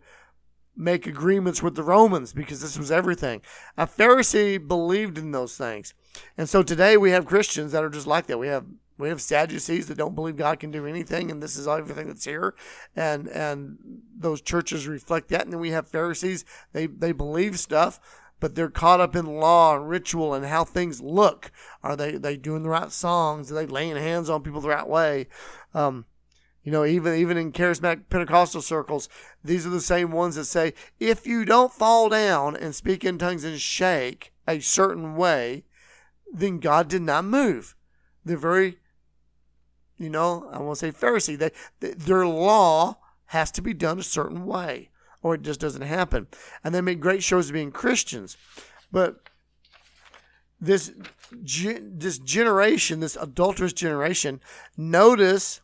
make 0.76 1.06
agreements 1.06 1.62
with 1.62 1.76
the 1.76 1.84
Romans 1.84 2.34
because 2.34 2.62
this 2.62 2.78
was 2.78 2.92
everything. 2.92 3.42
A 3.78 3.86
Pharisee 3.86 4.66
believed 4.66 5.18
in 5.18 5.32
those 5.32 5.58
things. 5.58 5.94
And 6.38 6.48
so 6.48 6.64
today 6.64 6.98
we 6.98 7.12
have 7.12 7.26
Christians 7.26 7.72
that 7.72 7.84
are 7.84 7.90
just 7.90 8.08
like 8.08 8.28
that. 8.28 8.40
We 8.40 8.48
have 8.48 8.66
we 8.98 9.10
have 9.10 9.22
Sadducees 9.22 9.88
that 9.88 9.98
don't 9.98 10.14
believe 10.14 10.38
God 10.38 10.60
can 10.60 10.70
do 10.70 10.86
anything, 10.86 11.32
and 11.32 11.42
this 11.42 11.58
is 11.58 11.68
everything 11.68 12.08
that's 12.08 12.26
here, 12.26 12.54
and 12.96 13.28
and 13.30 13.78
those 14.16 14.42
churches 14.42 14.88
reflect 14.88 15.30
that. 15.30 15.42
And 15.42 15.54
then 15.54 15.60
we 15.60 15.72
have 15.72 15.88
Pharisees; 15.88 16.46
they 16.72 16.86
they 16.86 17.12
believe 17.12 17.58
stuff, 17.58 18.00
but 18.40 18.54
they're 18.54 18.70
caught 18.70 19.02
up 19.02 19.16
in 19.16 19.26
law 19.26 19.76
and 19.76 19.90
ritual 19.90 20.36
and 20.36 20.46
how 20.46 20.64
things 20.64 21.02
look. 21.02 21.52
Are 21.82 21.96
they 21.96 22.12
they 22.12 22.38
doing 22.38 22.62
the 22.62 22.70
right 22.70 22.92
songs? 22.92 23.52
Are 23.52 23.56
they 23.56 23.66
laying 23.66 23.96
hands 23.96 24.30
on 24.30 24.44
people 24.44 24.62
the 24.62 24.70
right 24.70 24.88
way? 24.88 25.28
Um, 25.74 26.06
you 26.64 26.72
know, 26.72 26.86
even 26.86 27.16
even 27.16 27.38
in 27.38 27.52
charismatic 27.52 28.10
Pentecostal 28.10 28.62
circles, 28.62 29.10
these 29.44 29.66
are 29.66 29.72
the 29.72 29.82
same 29.82 30.12
ones 30.12 30.36
that 30.36 30.46
say, 30.46 30.74
if 31.00 31.26
you 31.26 31.44
don't 31.46 31.74
fall 31.74 32.10
down 32.10 32.56
and 32.56 32.76
speak 32.76 33.04
in 33.04 33.18
tongues 33.18 33.44
and 33.44 33.60
shake 33.60 34.32
a 34.48 34.60
certain 34.60 35.16
way, 35.16 35.64
then 36.32 36.60
God 36.60 36.88
did 36.88 37.02
not 37.02 37.26
move. 37.26 37.76
They're 38.24 38.38
very, 38.38 38.78
you 39.98 40.10
know, 40.10 40.50
I 40.52 40.60
won't 40.60 40.78
say 40.78 40.92
Pharisee. 40.92 41.38
They, 41.38 41.52
they, 41.80 41.92
their 41.92 42.28
law 42.28 42.98
has 43.28 43.50
to 43.52 43.62
be 43.62 43.74
done 43.74 43.98
a 43.98 44.04
certain 44.04 44.46
way, 44.46 44.90
or 45.24 45.36
it 45.36 45.42
just 45.42 45.60
doesn't 45.60 45.82
happen. 45.82 46.28
And 46.64 46.76
they 46.76 46.82
make 46.82 47.00
great 47.00 47.24
shows 47.24 47.48
of 47.48 47.54
being 47.54 47.72
Christians, 47.72 48.38
but 48.92 49.30
this 50.60 50.92
this 51.32 52.20
generation, 52.20 53.00
this 53.00 53.16
adulterous 53.16 53.74
generation, 53.74 54.42
notice 54.78 55.62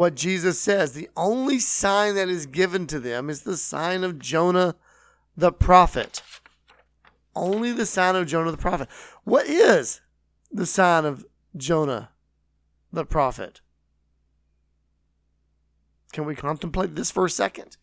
what 0.00 0.14
Jesus 0.14 0.58
says. 0.58 0.92
The 0.92 1.10
only 1.14 1.58
sign 1.58 2.14
that 2.14 2.30
is 2.30 2.46
given 2.46 2.86
to 2.86 2.98
them 2.98 3.28
is 3.28 3.42
the 3.42 3.58
sign 3.58 4.02
of 4.02 4.18
Jonah 4.18 4.76
the 5.36 5.52
prophet. 5.52 6.22
Only 7.36 7.70
the 7.72 7.84
sign 7.84 8.16
of 8.16 8.26
Jonah 8.26 8.50
the 8.50 8.56
prophet. 8.56 8.88
What 9.24 9.46
is 9.46 10.00
the 10.50 10.64
sign 10.64 11.04
of 11.04 11.26
Jonah 11.54 12.12
the 12.90 13.04
prophet? 13.04 13.60
Can 16.14 16.24
we 16.24 16.34
contemplate 16.34 16.94
this 16.94 17.10
for 17.10 17.26
a 17.26 17.30
second? 17.30 17.76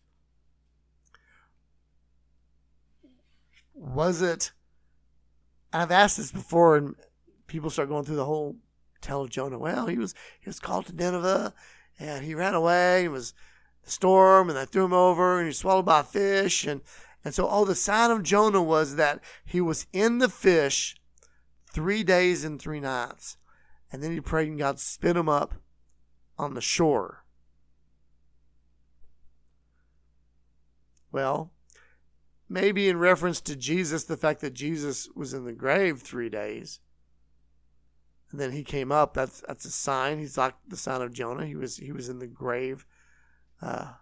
Was 3.74 4.22
it? 4.22 4.50
I've 5.72 5.92
asked 5.92 6.16
this 6.16 6.32
before, 6.32 6.76
and 6.76 6.96
people 7.46 7.70
start 7.70 7.88
going 7.88 8.04
through 8.04 8.16
the 8.16 8.24
whole 8.24 8.56
tell 9.00 9.26
Jonah. 9.26 9.58
Well, 9.60 9.86
he 9.86 9.98
was 9.98 10.16
he 10.40 10.48
was 10.48 10.58
called 10.58 10.86
to 10.86 10.96
Nineveh, 10.96 11.54
and 11.98 12.24
he 12.24 12.34
ran 12.34 12.54
away. 12.54 13.04
It 13.04 13.10
was 13.10 13.34
the 13.84 13.90
storm, 13.90 14.48
and 14.48 14.58
they 14.58 14.64
threw 14.64 14.84
him 14.84 14.92
over, 14.92 15.38
and 15.38 15.46
he 15.46 15.48
was 15.48 15.58
swallowed 15.58 15.86
by 15.86 16.00
a 16.00 16.04
fish, 16.04 16.66
and 16.66 16.80
and 17.24 17.34
so, 17.34 17.48
oh, 17.50 17.64
the 17.64 17.74
sign 17.74 18.10
of 18.10 18.22
Jonah 18.22 18.62
was 18.62 18.96
that 18.96 19.20
he 19.44 19.60
was 19.60 19.86
in 19.92 20.18
the 20.18 20.28
fish 20.28 20.96
three 21.70 22.02
days 22.02 22.44
and 22.44 22.60
three 22.60 22.80
nights, 22.80 23.36
and 23.92 24.02
then 24.02 24.12
he 24.12 24.20
prayed, 24.20 24.48
and 24.48 24.58
God 24.58 24.78
spit 24.78 25.16
him 25.16 25.28
up 25.28 25.54
on 26.38 26.54
the 26.54 26.60
shore. 26.60 27.24
Well, 31.10 31.52
maybe 32.48 32.88
in 32.88 32.98
reference 32.98 33.40
to 33.42 33.56
Jesus, 33.56 34.04
the 34.04 34.16
fact 34.16 34.40
that 34.40 34.54
Jesus 34.54 35.08
was 35.14 35.34
in 35.34 35.44
the 35.44 35.52
grave 35.52 36.00
three 36.00 36.28
days, 36.28 36.80
and 38.30 38.40
then 38.40 38.52
he 38.52 38.62
came 38.62 38.92
up. 38.92 39.14
That's 39.14 39.42
that's 39.46 39.64
a 39.64 39.70
sign. 39.70 40.18
He's 40.18 40.36
like 40.36 40.54
the 40.66 40.76
sign 40.76 41.02
of 41.02 41.12
Jonah. 41.12 41.46
He 41.46 41.56
was 41.56 41.76
he 41.76 41.92
was 41.92 42.08
in 42.08 42.18
the 42.18 42.26
grave, 42.26 42.86
uh, 43.62 43.92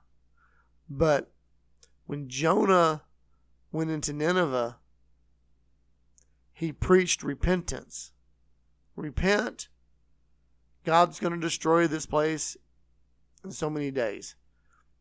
but 0.88 1.32
when 2.06 2.28
Jonah 2.28 3.02
went 3.72 3.90
into 3.90 4.12
Nineveh, 4.12 4.78
he 6.52 6.72
preached 6.72 7.22
repentance. 7.22 8.12
Repent. 8.94 9.68
God's 10.84 11.20
going 11.20 11.34
to 11.34 11.40
destroy 11.40 11.86
this 11.86 12.06
place 12.06 12.56
in 13.44 13.50
so 13.50 13.68
many 13.68 13.90
days. 13.90 14.36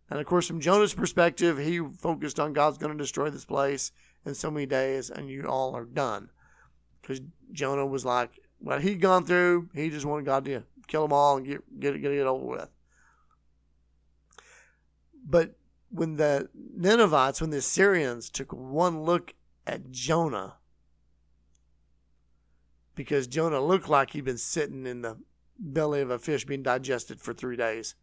And 0.09 0.19
of 0.19 0.25
course, 0.25 0.47
from 0.47 0.59
Jonah's 0.59 0.93
perspective, 0.93 1.57
he 1.57 1.79
focused 1.79 2.39
on 2.39 2.53
God's 2.53 2.77
going 2.77 2.91
to 2.91 3.03
destroy 3.03 3.29
this 3.29 3.45
place 3.45 3.91
in 4.25 4.33
so 4.33 4.51
many 4.51 4.65
days, 4.65 5.09
and 5.09 5.29
you 5.29 5.45
all 5.45 5.75
are 5.75 5.85
done. 5.85 6.29
Because 7.01 7.21
Jonah 7.51 7.85
was 7.85 8.03
like, 8.03 8.39
what 8.65 8.81
he'd 8.81 8.99
gone 8.99 9.25
through, 9.25 9.69
he 9.75 9.89
just 9.89 10.05
wanted 10.05 10.25
God 10.25 10.43
to 10.45 10.63
kill 10.87 11.03
them 11.03 11.13
all 11.13 11.37
and 11.37 11.45
get 11.45 11.79
get 11.79 11.95
it, 11.95 11.99
get 11.99 12.11
it 12.11 12.25
over 12.25 12.45
with. 12.45 12.69
But 15.23 15.55
when 15.89 16.15
the 16.15 16.49
Ninevites, 16.53 17.41
when 17.41 17.51
the 17.51 17.57
Assyrians 17.57 18.29
took 18.29 18.51
one 18.51 19.03
look 19.03 19.35
at 19.67 19.91
Jonah, 19.91 20.55
because 22.95 23.27
Jonah 23.27 23.61
looked 23.61 23.87
like 23.87 24.11
he'd 24.11 24.25
been 24.25 24.37
sitting 24.37 24.87
in 24.87 25.01
the 25.01 25.17
belly 25.59 26.01
of 26.01 26.09
a 26.09 26.17
fish 26.17 26.45
being 26.45 26.63
digested 26.63 27.21
for 27.21 27.33
three 27.33 27.55
days 27.55 27.93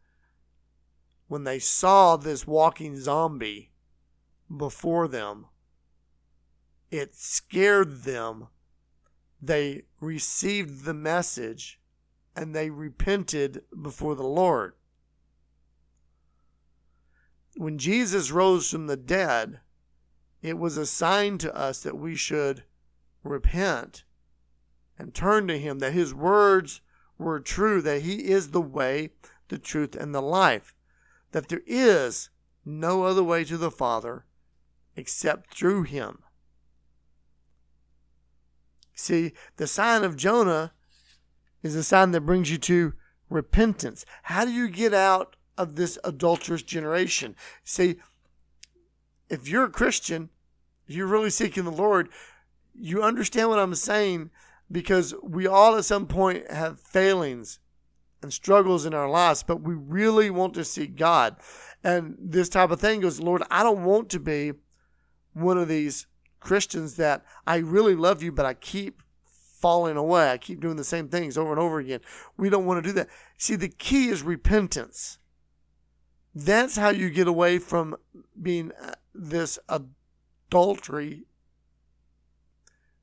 when 1.33 1.45
they 1.45 1.59
saw 1.59 2.15
this 2.15 2.47
walking 2.47 2.95
zombie 3.01 3.71
before 4.55 5.09
them, 5.09 5.47
it 6.91 7.15
scared 7.15 8.03
them. 8.03 8.49
They 9.43 9.83
received 10.01 10.85
the 10.85 10.95
message 10.95 11.81
and 12.35 12.55
they 12.55 12.71
repented 12.71 13.63
before 13.83 14.15
the 14.15 14.23
Lord. 14.23 14.75
When 17.57 17.77
Jesus 17.77 18.31
rose 18.31 18.71
from 18.71 18.87
the 18.87 18.97
dead, 18.97 19.61
it 20.41 20.57
was 20.57 20.79
a 20.79 20.87
sign 20.87 21.37
to 21.39 21.55
us 21.55 21.83
that 21.83 21.99
we 21.99 22.15
should 22.15 22.63
repent 23.23 24.05
and 24.99 25.13
turn 25.13 25.49
to 25.49 25.59
Him, 25.59 25.81
that 25.81 25.93
His 25.93 26.15
words 26.15 26.81
were 27.19 27.41
true, 27.41 27.83
that 27.83 28.03
He 28.03 28.31
is 28.31 28.53
the 28.53 28.63
way, 28.63 29.11
the 29.49 29.59
truth, 29.59 29.95
and 29.95 30.15
the 30.15 30.23
life 30.23 30.75
that 31.33 31.49
there 31.49 31.63
is 31.67 32.31
no 32.65 33.05
other 33.05 33.25
way 33.25 33.45
to 33.45 33.57
the 33.57 33.71
Father 33.71 34.25
except 34.95 35.55
through 35.55 35.83
him. 35.83 36.19
See, 39.03 39.33
the 39.57 39.67
sign 39.67 40.05
of 40.05 40.17
Jonah 40.17 40.73
is 41.61 41.75
a 41.75 41.83
sign 41.83 42.13
that 42.13 42.21
brings 42.21 42.53
you 42.53 42.59
to 42.59 42.93
repentance. 43.29 44.05
How 44.23 44.45
do 44.45 44.53
you 44.53 44.69
get 44.69 44.95
out 44.95 45.35
of 45.59 45.75
this 45.75 45.99
adulterous 46.05 46.63
generation? 46.63 47.35
See, 47.65 47.97
if 49.29 49.49
you're 49.49 49.65
a 49.65 49.71
Christian, 49.71 50.31
you're 50.87 51.09
really 51.09 51.31
seeking 51.31 51.65
the 51.65 51.73
Lord, 51.73 52.11
you 52.79 53.03
understand 53.03 53.49
what 53.49 53.59
I'm 53.59 53.75
saying 53.75 54.31
because 54.71 55.17
we 55.21 55.49
all 55.49 55.75
at 55.75 55.85
some 55.85 56.07
point 56.07 56.49
have 56.49 56.79
failings 56.79 57.59
and 58.23 58.33
struggles 58.33 58.87
in 58.87 58.95
our 58.95 59.11
lives, 59.11 59.43
but 59.43 59.63
we 59.63 59.75
really 59.75 60.31
want 60.31 60.55
to 60.55 60.65
see 60.65 60.87
God. 60.87 61.35
And 61.83 62.15
this 62.21 62.49
type 62.49 62.71
of 62.71 62.81
thing 62.81 63.01
goes, 63.01 63.19
Lord, 63.19 63.43
I 63.51 63.65
don't 63.65 63.85
want 63.85 64.11
to 64.11 64.21
be 64.21 64.53
one 65.33 65.59
of 65.59 65.67
these 65.67 66.07
Christians 66.43 66.97
that 66.97 67.25
I 67.47 67.57
really 67.57 67.95
love 67.95 68.23
you, 68.23 68.33
but 68.33 68.47
I 68.47 68.55
keep 68.55 69.03
falling 69.61 69.97
away. 69.97 70.31
I 70.31 70.39
keep 70.39 70.61
doing 70.61 70.77
the 70.77 70.85
same 70.85 71.09
things 71.09 71.39
over 71.39 71.51
and 71.51 71.61
over 71.61 71.79
again. 71.79 72.01
We 72.37 72.51
don't 72.51 72.67
want 72.67 72.83
to 72.83 72.89
do 72.89 72.95
that. 72.95 73.09
See, 73.39 73.57
the 73.57 73.69
key 73.69 74.09
is 74.09 74.23
repentance. 74.23 75.19
That's 76.35 76.77
how 76.77 76.89
you 76.91 77.11
get 77.11 77.29
away 77.29 77.59
from 77.59 77.97
being 78.41 78.73
uh, 78.73 78.95
this 79.15 79.59
adultery 79.69 81.27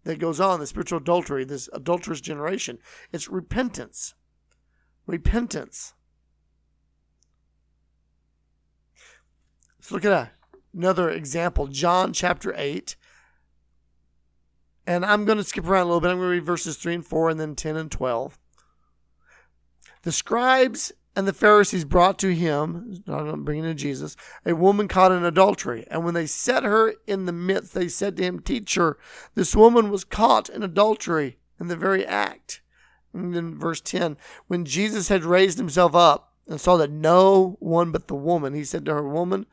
that 0.03 0.19
goes 0.19 0.39
on, 0.39 0.59
the 0.59 0.67
spiritual 0.67 0.99
adultery, 0.99 1.45
this 1.45 1.69
adulterous 1.73 2.21
generation. 2.21 2.79
It's 3.11 3.29
repentance 3.29 4.15
repentance. 5.09 5.93
Let's 9.79 9.91
look 9.91 10.05
at 10.05 10.33
another 10.73 11.09
example 11.09 11.67
John 11.67 12.13
chapter 12.13 12.53
8. 12.55 12.95
And 14.89 15.05
I'm 15.05 15.23
going 15.23 15.37
to 15.37 15.43
skip 15.43 15.67
around 15.67 15.83
a 15.83 15.85
little 15.85 16.01
bit. 16.01 16.09
I'm 16.09 16.17
going 16.17 16.29
to 16.29 16.31
read 16.31 16.45
verses 16.47 16.75
3 16.75 16.95
and 16.95 17.05
4 17.05 17.29
and 17.29 17.39
then 17.39 17.55
10 17.55 17.75
and 17.75 17.91
12. 17.91 18.39
The 20.01 20.11
scribes 20.11 20.91
and 21.15 21.27
the 21.27 21.33
Pharisees 21.33 21.85
brought 21.85 22.17
to 22.17 22.33
him, 22.33 23.03
bringing 23.05 23.65
to 23.65 23.75
Jesus, 23.75 24.15
a 24.47 24.55
woman 24.55 24.87
caught 24.87 25.11
in 25.11 25.23
adultery. 25.23 25.85
And 25.91 26.03
when 26.03 26.15
they 26.15 26.25
set 26.25 26.63
her 26.63 26.95
in 27.05 27.27
the 27.27 27.31
midst, 27.31 27.75
they 27.75 27.87
said 27.87 28.17
to 28.17 28.23
him, 28.23 28.39
Teacher, 28.39 28.97
this 29.35 29.55
woman 29.55 29.91
was 29.91 30.03
caught 30.03 30.49
in 30.49 30.63
adultery 30.63 31.37
in 31.59 31.67
the 31.67 31.77
very 31.77 32.03
act. 32.03 32.63
And 33.13 33.35
then 33.35 33.59
verse 33.59 33.81
10 33.81 34.17
When 34.47 34.65
Jesus 34.65 35.09
had 35.09 35.23
raised 35.23 35.59
himself 35.59 35.93
up 35.93 36.33
and 36.47 36.59
saw 36.59 36.77
that 36.77 36.89
no 36.89 37.57
one 37.59 37.91
but 37.91 38.07
the 38.07 38.15
woman, 38.15 38.55
he 38.55 38.63
said 38.63 38.85
to 38.85 38.95
her, 38.95 39.07
Woman, 39.07 39.45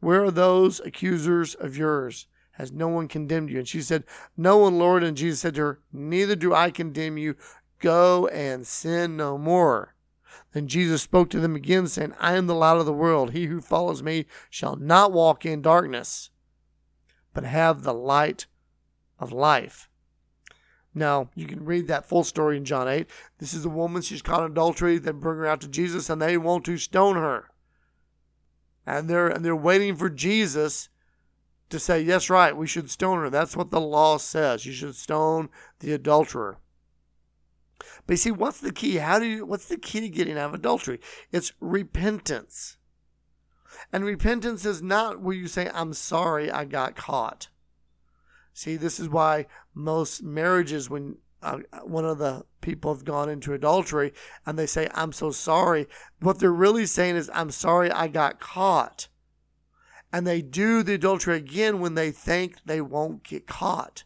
where 0.00 0.22
are 0.22 0.30
those 0.30 0.80
accusers 0.80 1.54
of 1.54 1.78
yours? 1.78 2.26
Has 2.52 2.70
no 2.70 2.88
one 2.88 3.08
condemned 3.08 3.50
you? 3.50 3.58
And 3.58 3.68
she 3.68 3.80
said, 3.82 4.04
No 4.36 4.58
one, 4.58 4.78
Lord. 4.78 5.02
And 5.02 5.16
Jesus 5.16 5.40
said 5.40 5.54
to 5.54 5.60
her, 5.62 5.80
Neither 5.92 6.36
do 6.36 6.54
I 6.54 6.70
condemn 6.70 7.16
you. 7.16 7.34
Go 7.78 8.26
and 8.28 8.66
sin 8.66 9.16
no 9.16 9.38
more. 9.38 9.94
Then 10.52 10.68
Jesus 10.68 11.02
spoke 11.02 11.30
to 11.30 11.40
them 11.40 11.56
again, 11.56 11.86
saying, 11.86 12.14
I 12.20 12.34
am 12.34 12.46
the 12.46 12.54
light 12.54 12.76
of 12.76 12.86
the 12.86 12.92
world. 12.92 13.32
He 13.32 13.46
who 13.46 13.60
follows 13.60 14.02
me 14.02 14.26
shall 14.50 14.76
not 14.76 15.12
walk 15.12 15.46
in 15.46 15.62
darkness, 15.62 16.30
but 17.32 17.44
have 17.44 17.82
the 17.82 17.94
light 17.94 18.46
of 19.18 19.32
life. 19.32 19.88
Now, 20.94 21.30
you 21.34 21.46
can 21.46 21.64
read 21.64 21.88
that 21.88 22.06
full 22.06 22.22
story 22.22 22.58
in 22.58 22.66
John 22.66 22.86
8. 22.86 23.06
This 23.38 23.54
is 23.54 23.64
a 23.64 23.70
woman, 23.70 24.02
she's 24.02 24.20
caught 24.20 24.44
in 24.44 24.52
adultery. 24.52 24.98
They 24.98 25.12
bring 25.12 25.38
her 25.38 25.46
out 25.46 25.62
to 25.62 25.68
Jesus 25.68 26.10
and 26.10 26.20
they 26.20 26.36
want 26.36 26.66
to 26.66 26.76
stone 26.76 27.16
her. 27.16 27.50
And 28.84 29.08
they're, 29.08 29.28
and 29.28 29.44
they're 29.44 29.56
waiting 29.56 29.96
for 29.96 30.10
Jesus 30.10 30.90
to 31.72 31.78
say, 31.78 32.00
Yes, 32.00 32.30
right, 32.30 32.56
we 32.56 32.66
should 32.66 32.90
stone 32.90 33.18
her. 33.18 33.30
That's 33.30 33.56
what 33.56 33.70
the 33.70 33.80
law 33.80 34.16
says. 34.18 34.64
You 34.64 34.72
should 34.72 34.94
stone 34.94 35.48
the 35.80 35.92
adulterer. 35.92 36.58
But 38.06 38.14
you 38.14 38.16
see, 38.16 38.30
what's 38.30 38.60
the 38.60 38.72
key? 38.72 38.96
How 38.96 39.18
do 39.18 39.26
you, 39.26 39.44
what's 39.44 39.66
the 39.66 39.76
key 39.76 40.00
to 40.00 40.08
getting 40.08 40.38
out 40.38 40.50
of 40.50 40.54
adultery? 40.54 41.00
It's 41.32 41.52
repentance. 41.60 42.76
And 43.92 44.04
repentance 44.04 44.64
is 44.64 44.82
not 44.82 45.20
where 45.20 45.34
you 45.34 45.48
say, 45.48 45.70
I'm 45.74 45.92
sorry 45.92 46.50
I 46.50 46.64
got 46.64 46.96
caught. 46.96 47.48
See, 48.54 48.76
this 48.76 49.00
is 49.00 49.08
why 49.08 49.46
most 49.74 50.22
marriages, 50.22 50.90
when 50.90 51.16
uh, 51.42 51.58
one 51.84 52.04
of 52.04 52.18
the 52.18 52.44
people 52.60 52.94
have 52.94 53.04
gone 53.04 53.28
into 53.28 53.54
adultery 53.54 54.12
and 54.46 54.58
they 54.58 54.66
say, 54.66 54.88
I'm 54.94 55.12
so 55.12 55.30
sorry, 55.30 55.88
what 56.20 56.38
they're 56.38 56.52
really 56.52 56.86
saying 56.86 57.16
is, 57.16 57.30
I'm 57.34 57.50
sorry 57.50 57.90
I 57.90 58.08
got 58.08 58.40
caught. 58.40 59.08
And 60.12 60.26
they 60.26 60.42
do 60.42 60.82
the 60.82 60.94
adultery 60.94 61.36
again 61.36 61.80
when 61.80 61.94
they 61.94 62.10
think 62.10 62.56
they 62.66 62.80
won't 62.80 63.22
get 63.22 63.46
caught. 63.46 64.04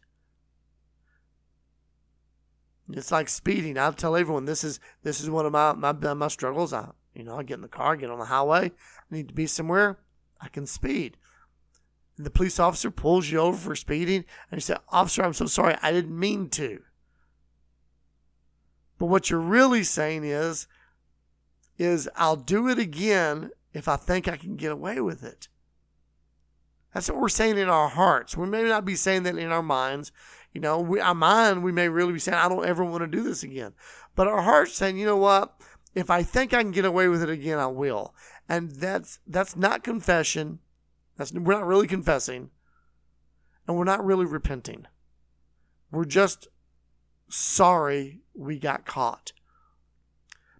It's 2.93 3.11
like 3.11 3.29
speeding. 3.29 3.77
I 3.77 3.91
tell 3.91 4.15
everyone 4.15 4.45
this 4.45 4.63
is 4.63 4.79
this 5.03 5.21
is 5.21 5.29
one 5.29 5.47
of 5.47 5.53
my 5.53 5.73
my, 5.73 6.15
my 6.15 6.29
struggles. 6.29 6.73
I 6.73 6.91
You 7.15 7.25
know, 7.25 7.37
I 7.39 7.43
get 7.43 7.55
in 7.55 7.63
the 7.63 7.69
car, 7.69 7.97
get 7.97 8.11
on 8.11 8.21
the 8.21 8.27
highway, 8.27 8.71
I 8.71 9.15
need 9.15 9.29
to 9.29 9.35
be 9.35 9.47
somewhere, 9.47 9.99
I 10.41 10.49
can 10.49 10.67
speed. 10.67 11.17
And 12.17 12.25
the 12.25 12.31
police 12.31 12.61
officer 12.61 12.91
pulls 12.91 13.31
you 13.31 13.41
over 13.41 13.57
for 13.57 13.77
speeding, 13.77 14.25
and 14.51 14.59
you 14.59 14.61
say, 14.61 14.77
Officer, 14.89 15.23
I'm 15.23 15.33
so 15.33 15.47
sorry, 15.47 15.77
I 15.83 15.93
didn't 15.93 16.19
mean 16.19 16.49
to. 16.51 16.83
But 18.99 19.07
what 19.07 19.29
you're 19.29 19.41
really 19.41 19.83
saying 19.83 20.25
is, 20.25 20.67
is 21.79 22.09
I'll 22.17 22.37
do 22.37 22.69
it 22.69 22.79
again 22.79 23.51
if 23.75 23.89
I 23.89 23.97
think 23.97 24.29
I 24.29 24.37
can 24.37 24.57
get 24.57 24.73
away 24.73 25.01
with 25.01 25.23
it. 25.23 25.49
That's 26.97 27.11
what 27.11 27.21
we're 27.21 27.29
saying 27.29 27.59
in 27.59 27.69
our 27.69 27.91
hearts. 27.91 28.39
We 28.39 28.47
may 28.47 28.63
not 28.63 28.87
be 28.87 28.95
saying 28.95 29.25
that 29.25 29.37
in 29.37 29.53
our 29.53 29.63
minds. 29.63 30.13
You 30.55 30.63
know, 30.63 30.81
we, 30.81 30.99
our 30.99 31.15
mind, 31.15 31.63
we 31.63 31.71
may 31.71 31.91
really 31.91 32.15
be 32.15 32.19
saying, 32.19 32.39
I 32.39 32.49
don't 32.49 32.65
ever 32.65 32.83
want 32.87 33.03
to 33.03 33.07
do 33.07 33.23
this 33.23 33.43
again. 33.43 33.75
But 34.15 34.29
our 34.29 34.41
heart's 34.41 34.73
saying, 34.73 34.97
you 34.97 35.05
know 35.05 35.19
what? 35.19 35.61
If 35.95 36.09
I 36.09 36.23
think 36.23 36.55
I 36.55 36.63
can 36.63 36.71
get 36.71 36.87
away 36.87 37.09
with 37.09 37.23
it 37.23 37.29
again, 37.29 37.59
I 37.59 37.67
will. 37.67 38.15
And 38.49 38.71
that's 38.71 39.19
that's 39.27 39.57
not 39.57 39.85
confession. 39.85 40.61
That's 41.19 41.35
we're 41.35 41.53
not 41.53 41.67
really 41.67 41.87
confessing. 41.87 42.49
And 43.69 43.77
we're 43.77 43.85
not 43.85 44.03
really 44.03 44.25
repenting. 44.25 44.87
We're 45.91 46.07
just 46.07 46.49
sorry 47.29 48.23
we 48.33 48.59
got 48.59 48.87
caught. 48.87 49.33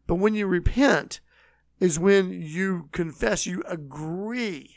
But 0.07 0.17
when 0.17 0.35
you 0.35 0.47
repent 0.47 1.21
is 1.81 1.99
when 1.99 2.31
you 2.31 2.91
confess, 2.93 3.47
you 3.47 3.63
agree 3.67 4.76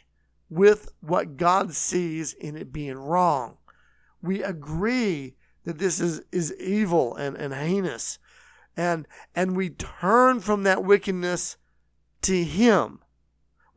with 0.49 0.91
what 1.01 1.37
God 1.37 1.73
sees 1.73 2.33
in 2.33 2.55
it 2.55 2.73
being 2.73 2.97
wrong. 2.97 3.57
We 4.21 4.43
agree 4.43 5.35
that 5.65 5.77
this 5.77 5.99
is, 5.99 6.21
is 6.31 6.53
evil 6.59 7.15
and, 7.15 7.35
and 7.37 7.53
heinous. 7.53 8.19
And, 8.75 9.07
and 9.35 9.55
we 9.55 9.69
turn 9.69 10.39
from 10.39 10.63
that 10.63 10.83
wickedness 10.83 11.57
to 12.23 12.43
Him. 12.43 12.99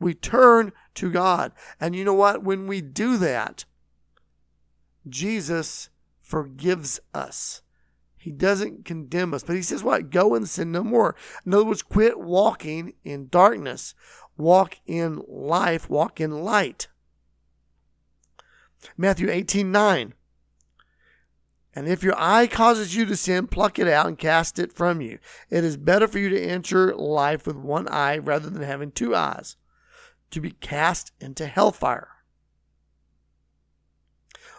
We 0.01 0.15
turn 0.15 0.73
to 0.95 1.11
God. 1.11 1.53
And 1.81 1.95
you 1.95 2.05
know 2.05 2.15
what? 2.15 2.43
When 2.43 2.67
we 2.67 2.81
do 2.81 3.17
that, 3.19 3.65
Jesus 5.09 5.91
forgives 6.21 7.01
us. 7.13 7.62
He 8.23 8.31
doesn't 8.31 8.85
condemn 8.85 9.35
us, 9.35 9.43
but 9.43 9.57
he 9.57 9.63
says, 9.63 9.83
What? 9.83 10.11
Go 10.11 10.37
and 10.37 10.49
sin 10.49 10.71
no 10.71 10.85
more. 10.85 11.17
In 11.45 11.53
other 11.53 11.65
words, 11.65 11.83
quit 11.83 12.21
walking 12.21 12.93
in 13.03 13.27
darkness. 13.27 13.97
Walk 14.37 14.77
in 14.87 15.21
life, 15.27 15.91
walk 15.91 16.21
in 16.21 16.45
light. 16.45 16.87
Matthew 18.97 19.29
18 19.29 19.73
9. 19.73 20.15
And 21.75 21.89
if 21.89 22.05
your 22.05 22.15
eye 22.17 22.47
causes 22.47 22.95
you 22.95 23.07
to 23.07 23.17
sin, 23.17 23.49
pluck 23.49 23.81
it 23.81 23.89
out 23.89 24.07
and 24.07 24.17
cast 24.17 24.61
it 24.61 24.73
from 24.73 25.01
you. 25.01 25.19
It 25.51 25.65
is 25.65 25.77
better 25.77 26.07
for 26.07 26.21
you 26.21 26.29
to 26.29 26.41
enter 26.41 26.95
life 26.95 27.45
with 27.45 27.57
one 27.57 27.89
eye 27.89 28.19
rather 28.19 28.49
than 28.49 28.63
having 28.63 28.93
two 28.93 29.17
eyes, 29.17 29.57
to 30.31 30.41
be 30.41 30.53
cast 30.53 31.11
into 31.21 31.47
hellfire. 31.47 32.09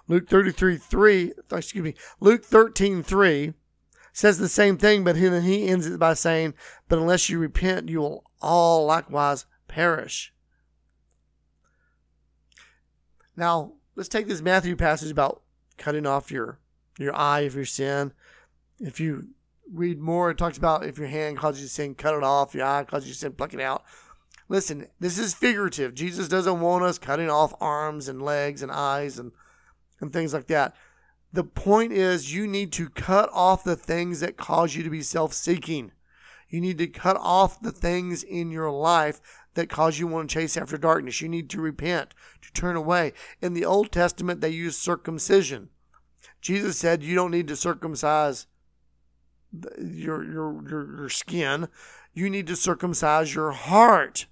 Luke 0.07 0.27
33 0.27 0.77
3, 0.77 1.33
excuse 1.51 1.83
me, 1.83 1.93
Luke 2.19 2.43
13 2.43 3.03
3 3.03 3.53
says 4.11 4.37
the 4.37 4.49
same 4.49 4.77
thing, 4.77 5.03
but 5.03 5.15
then 5.15 5.43
he 5.43 5.67
ends 5.67 5.87
it 5.87 5.99
by 5.99 6.13
saying, 6.13 6.53
But 6.87 6.99
unless 6.99 7.29
you 7.29 7.39
repent, 7.39 7.89
you 7.89 7.99
will 7.99 8.23
all 8.41 8.85
likewise 8.85 9.45
perish. 9.67 10.33
Now, 13.35 13.73
let's 13.95 14.09
take 14.09 14.27
this 14.27 14.41
Matthew 14.41 14.75
passage 14.75 15.09
about 15.09 15.41
cutting 15.77 16.05
off 16.05 16.31
your, 16.31 16.59
your 16.99 17.15
eye 17.15 17.41
if 17.41 17.55
you 17.55 17.65
sin. 17.65 18.13
If 18.79 18.99
you 18.99 19.29
read 19.71 19.99
more, 19.99 20.29
it 20.29 20.37
talks 20.37 20.57
about 20.57 20.85
if 20.85 20.99
your 20.99 21.07
hand 21.07 21.37
causes 21.37 21.63
you 21.63 21.67
sin, 21.67 21.95
cut 21.95 22.13
it 22.13 22.23
off. 22.23 22.53
Your 22.53 22.65
eye 22.65 22.83
causes 22.83 23.07
you 23.07 23.15
sin, 23.15 23.33
pluck 23.33 23.53
it 23.53 23.61
out. 23.61 23.83
Listen, 24.49 24.87
this 24.99 25.17
is 25.17 25.33
figurative. 25.33 25.95
Jesus 25.95 26.27
doesn't 26.27 26.59
want 26.59 26.83
us 26.83 26.99
cutting 26.99 27.29
off 27.29 27.55
arms 27.59 28.07
and 28.07 28.21
legs 28.21 28.61
and 28.61 28.71
eyes 28.71 29.17
and 29.17 29.31
and 29.99 30.11
things 30.11 30.33
like 30.33 30.47
that. 30.47 30.75
The 31.31 31.43
point 31.43 31.91
is, 31.91 32.33
you 32.33 32.45
need 32.45 32.71
to 32.73 32.89
cut 32.89 33.29
off 33.33 33.63
the 33.63 33.75
things 33.75 34.19
that 34.19 34.37
cause 34.37 34.75
you 34.75 34.83
to 34.83 34.89
be 34.89 35.01
self 35.01 35.33
seeking. 35.33 35.91
You 36.49 36.61
need 36.61 36.77
to 36.77 36.87
cut 36.87 37.17
off 37.17 37.59
the 37.59 37.71
things 37.71 38.21
in 38.21 38.51
your 38.51 38.69
life 38.69 39.19
that 39.55 39.69
cause 39.69 39.97
you 39.97 40.07
to 40.07 40.13
want 40.13 40.29
to 40.29 40.33
chase 40.33 40.55
after 40.55 40.77
darkness. 40.77 41.21
You 41.21 41.29
need 41.29 41.49
to 41.49 41.61
repent, 41.61 42.13
to 42.41 42.53
turn 42.53 42.75
away. 42.75 43.13
In 43.41 43.53
the 43.53 43.65
Old 43.65 43.91
Testament, 43.91 44.41
they 44.41 44.49
used 44.49 44.79
circumcision. 44.79 45.69
Jesus 46.41 46.77
said 46.77 47.01
you 47.01 47.15
don't 47.15 47.31
need 47.31 47.47
to 47.47 47.55
circumcise 47.55 48.45
your, 49.79 50.23
your, 50.23 50.69
your, 50.69 50.97
your 50.97 51.09
skin, 51.09 51.67
you 52.13 52.29
need 52.29 52.47
to 52.47 52.55
circumcise 52.55 53.33
your 53.33 53.51
heart. 53.51 54.25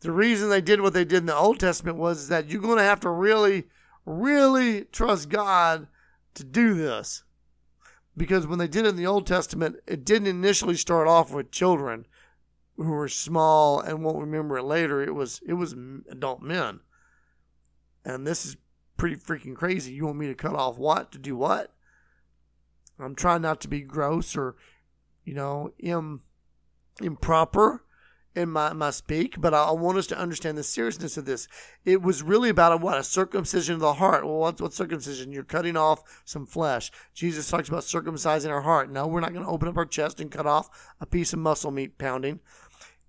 The 0.00 0.12
reason 0.12 0.48
they 0.48 0.62
did 0.62 0.80
what 0.80 0.94
they 0.94 1.04
did 1.04 1.18
in 1.18 1.26
the 1.26 1.36
Old 1.36 1.60
Testament 1.60 1.98
was 1.98 2.28
that 2.28 2.48
you're 2.48 2.62
going 2.62 2.78
to 2.78 2.84
have 2.84 3.00
to 3.00 3.10
really 3.10 3.64
really 4.04 4.84
trust 4.84 5.28
God 5.28 5.86
to 6.34 6.44
do 6.44 6.74
this. 6.74 7.24
Because 8.16 8.46
when 8.46 8.58
they 8.58 8.68
did 8.68 8.84
it 8.84 8.90
in 8.90 8.96
the 8.96 9.06
Old 9.06 9.26
Testament, 9.26 9.76
it 9.86 10.04
didn't 10.04 10.28
initially 10.28 10.76
start 10.76 11.08
off 11.08 11.32
with 11.32 11.50
children 11.50 12.06
who 12.76 12.90
were 12.90 13.08
small 13.08 13.80
and 13.80 14.02
won't 14.02 14.18
remember 14.18 14.58
it 14.58 14.64
later. 14.64 15.02
It 15.02 15.14
was 15.14 15.40
it 15.46 15.54
was 15.54 15.74
adult 16.10 16.42
men. 16.42 16.80
And 18.04 18.26
this 18.26 18.46
is 18.46 18.56
pretty 18.96 19.16
freaking 19.16 19.54
crazy. 19.54 19.92
You 19.92 20.06
want 20.06 20.18
me 20.18 20.26
to 20.26 20.34
cut 20.34 20.54
off 20.54 20.78
what 20.78 21.12
to 21.12 21.18
do 21.18 21.36
what? 21.36 21.72
I'm 22.98 23.14
trying 23.14 23.42
not 23.42 23.60
to 23.62 23.68
be 23.68 23.80
gross 23.80 24.36
or, 24.36 24.56
you 25.24 25.34
know, 25.34 25.72
Im, 25.78 26.20
improper 27.00 27.84
in 28.34 28.48
my, 28.48 28.72
my 28.72 28.90
speak, 28.90 29.40
but 29.40 29.52
I 29.52 29.72
want 29.72 29.98
us 29.98 30.06
to 30.08 30.18
understand 30.18 30.56
the 30.56 30.62
seriousness 30.62 31.16
of 31.16 31.24
this. 31.24 31.48
It 31.84 32.00
was 32.00 32.22
really 32.22 32.48
about 32.48 32.72
a, 32.72 32.76
what? 32.76 32.98
A 32.98 33.02
circumcision 33.02 33.74
of 33.74 33.80
the 33.80 33.94
heart. 33.94 34.24
Well, 34.24 34.38
what's, 34.38 34.62
what 34.62 34.72
circumcision? 34.72 35.32
You're 35.32 35.42
cutting 35.42 35.76
off 35.76 36.22
some 36.24 36.46
flesh. 36.46 36.92
Jesus 37.12 37.50
talks 37.50 37.68
about 37.68 37.82
circumcising 37.82 38.50
our 38.50 38.60
heart. 38.60 38.90
No, 38.90 39.06
we're 39.06 39.20
not 39.20 39.32
going 39.32 39.44
to 39.44 39.50
open 39.50 39.68
up 39.68 39.76
our 39.76 39.86
chest 39.86 40.20
and 40.20 40.30
cut 40.30 40.46
off 40.46 40.70
a 41.00 41.06
piece 41.06 41.32
of 41.32 41.40
muscle 41.40 41.72
meat 41.72 41.98
pounding. 41.98 42.38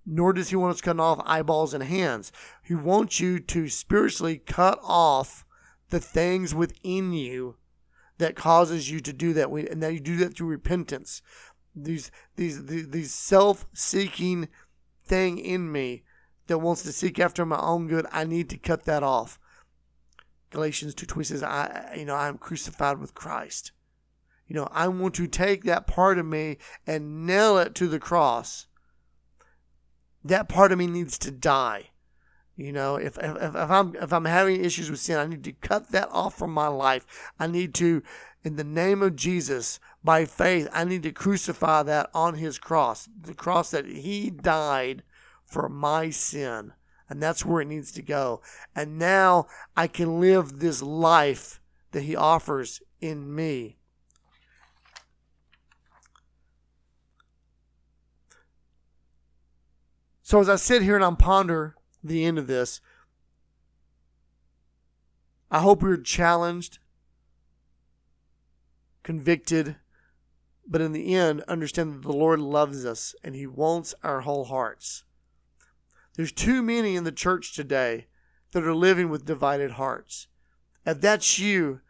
Nor 0.05 0.33
does 0.33 0.49
he 0.49 0.55
want 0.55 0.73
us 0.73 0.81
cutting 0.81 0.99
off 0.99 1.21
eyeballs 1.25 1.75
and 1.75 1.83
hands. 1.83 2.31
He 2.63 2.73
wants 2.73 3.19
you 3.19 3.39
to 3.39 3.69
spiritually 3.69 4.37
cut 4.37 4.79
off 4.81 5.45
the 5.91 5.99
things 5.99 6.55
within 6.55 7.13
you 7.13 7.57
that 8.17 8.35
causes 8.35 8.89
you 8.89 8.99
to 9.01 9.13
do 9.13 9.33
that. 9.33 9.51
We, 9.51 9.67
And 9.67 9.83
that 9.83 9.93
you 9.93 9.99
do 9.99 10.17
that 10.17 10.35
through 10.35 10.47
repentance. 10.47 11.21
These, 11.75 12.09
these, 12.35 12.65
these, 12.65 12.89
these 12.89 13.13
self-seeking 13.13 14.49
thing 15.03 15.37
in 15.37 15.71
me 15.71 16.03
that 16.47 16.59
wants 16.59 16.83
to 16.83 16.91
seek 16.91 17.19
after 17.19 17.45
my 17.45 17.59
own 17.59 17.87
good, 17.87 18.05
I 18.11 18.23
need 18.23 18.49
to 18.49 18.57
cut 18.57 18.85
that 18.85 19.03
off. 19.03 19.39
Galatians 20.49 20.93
2 20.93 21.23
says, 21.23 21.43
I 21.43 21.95
you 21.97 22.05
know, 22.05 22.15
I 22.15 22.27
am 22.27 22.37
crucified 22.37 22.99
with 22.99 23.15
Christ. 23.15 23.71
You 24.47 24.55
know, 24.55 24.67
I 24.71 24.89
want 24.89 25.15
to 25.15 25.27
take 25.27 25.63
that 25.63 25.87
part 25.87 26.19
of 26.19 26.25
me 26.25 26.57
and 26.85 27.25
nail 27.25 27.57
it 27.57 27.73
to 27.75 27.87
the 27.87 27.99
cross. 27.99 28.67
That 30.25 30.49
part 30.49 30.73
of 30.73 30.77
me 30.77 30.87
needs 30.87 31.17
to 31.19 31.31
die. 31.31 31.90
You 32.55 32.71
know, 32.71 32.95
if, 32.97 33.17
if, 33.17 33.37
if 33.37 33.55
I'm 33.55 33.95
if 33.95 34.13
I'm 34.13 34.25
having 34.25 34.63
issues 34.63 34.91
with 34.91 34.99
sin, 34.99 35.17
I 35.17 35.25
need 35.25 35.43
to 35.45 35.53
cut 35.53 35.91
that 35.91 36.09
off 36.11 36.37
from 36.37 36.53
my 36.53 36.67
life. 36.67 37.31
I 37.39 37.47
need 37.47 37.73
to, 37.75 38.03
in 38.43 38.55
the 38.55 38.63
name 38.63 39.01
of 39.01 39.15
Jesus, 39.15 39.79
by 40.03 40.25
faith, 40.25 40.67
I 40.73 40.83
need 40.83 41.03
to 41.03 41.11
crucify 41.11 41.83
that 41.83 42.09
on 42.13 42.35
his 42.35 42.57
cross, 42.57 43.07
the 43.19 43.33
cross 43.33 43.71
that 43.71 43.85
he 43.85 44.29
died 44.29 45.03
for 45.45 45.69
my 45.69 46.09
sin. 46.09 46.73
And 47.09 47.21
that's 47.21 47.45
where 47.45 47.61
it 47.61 47.67
needs 47.67 47.91
to 47.93 48.01
go. 48.01 48.41
And 48.75 48.97
now 48.97 49.47
I 49.75 49.87
can 49.87 50.21
live 50.21 50.59
this 50.59 50.81
life 50.81 51.59
that 51.91 52.03
he 52.03 52.15
offers 52.15 52.81
in 53.01 53.33
me. 53.35 53.77
So 60.21 60.39
as 60.39 60.47
I 60.47 60.55
sit 60.55 60.81
here 60.81 60.95
and 60.95 61.03
I'm 61.03 61.17
ponder 61.17 61.75
the 62.03 62.25
end 62.25 62.37
of 62.37 62.47
this, 62.47 62.81
I 65.49 65.59
hope 65.59 65.81
you're 65.81 65.97
challenged, 65.97 66.79
convicted, 69.03 69.75
but 70.65 70.81
in 70.81 70.93
the 70.93 71.15
end, 71.15 71.41
understand 71.47 71.93
that 71.93 72.01
the 72.03 72.13
Lord 72.13 72.39
loves 72.39 72.85
us 72.85 73.13
and 73.23 73.35
He 73.35 73.45
wants 73.45 73.93
our 74.03 74.21
whole 74.21 74.45
hearts. 74.45 75.03
There's 76.15 76.31
too 76.31 76.61
many 76.61 76.95
in 76.95 77.03
the 77.03 77.11
church 77.11 77.53
today 77.53 78.07
that 78.51 78.63
are 78.63 78.73
living 78.73 79.09
with 79.09 79.25
divided 79.25 79.71
hearts. 79.71 80.27
If 80.85 81.01
that's 81.01 81.39
you 81.39 81.81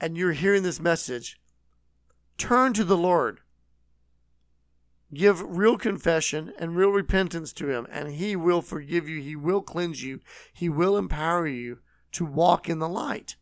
and 0.00 0.16
you're 0.16 0.32
hearing 0.32 0.62
this 0.62 0.80
message, 0.80 1.40
turn 2.38 2.72
to 2.74 2.84
the 2.84 2.96
Lord. 2.96 3.40
Give 5.14 5.40
real 5.40 5.78
confession 5.78 6.52
and 6.58 6.76
real 6.76 6.90
repentance 6.90 7.52
to 7.54 7.68
Him, 7.68 7.86
and 7.90 8.10
He 8.10 8.34
will 8.34 8.62
forgive 8.62 9.08
you. 9.08 9.20
He 9.20 9.36
will 9.36 9.62
cleanse 9.62 10.02
you. 10.02 10.20
He 10.52 10.68
will 10.68 10.96
empower 10.96 11.46
you 11.46 11.78
to 12.12 12.24
walk 12.24 12.68
in 12.68 12.80
the 12.80 12.88
light. 12.88 13.36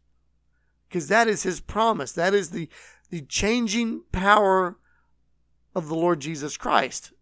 Because 0.88 1.08
that 1.08 1.26
is 1.26 1.42
His 1.42 1.60
promise. 1.60 2.12
That 2.12 2.34
is 2.34 2.50
the, 2.50 2.68
the 3.10 3.22
changing 3.22 4.02
power 4.12 4.76
of 5.74 5.88
the 5.88 5.94
Lord 5.94 6.20
Jesus 6.20 6.56
Christ. 6.56 7.12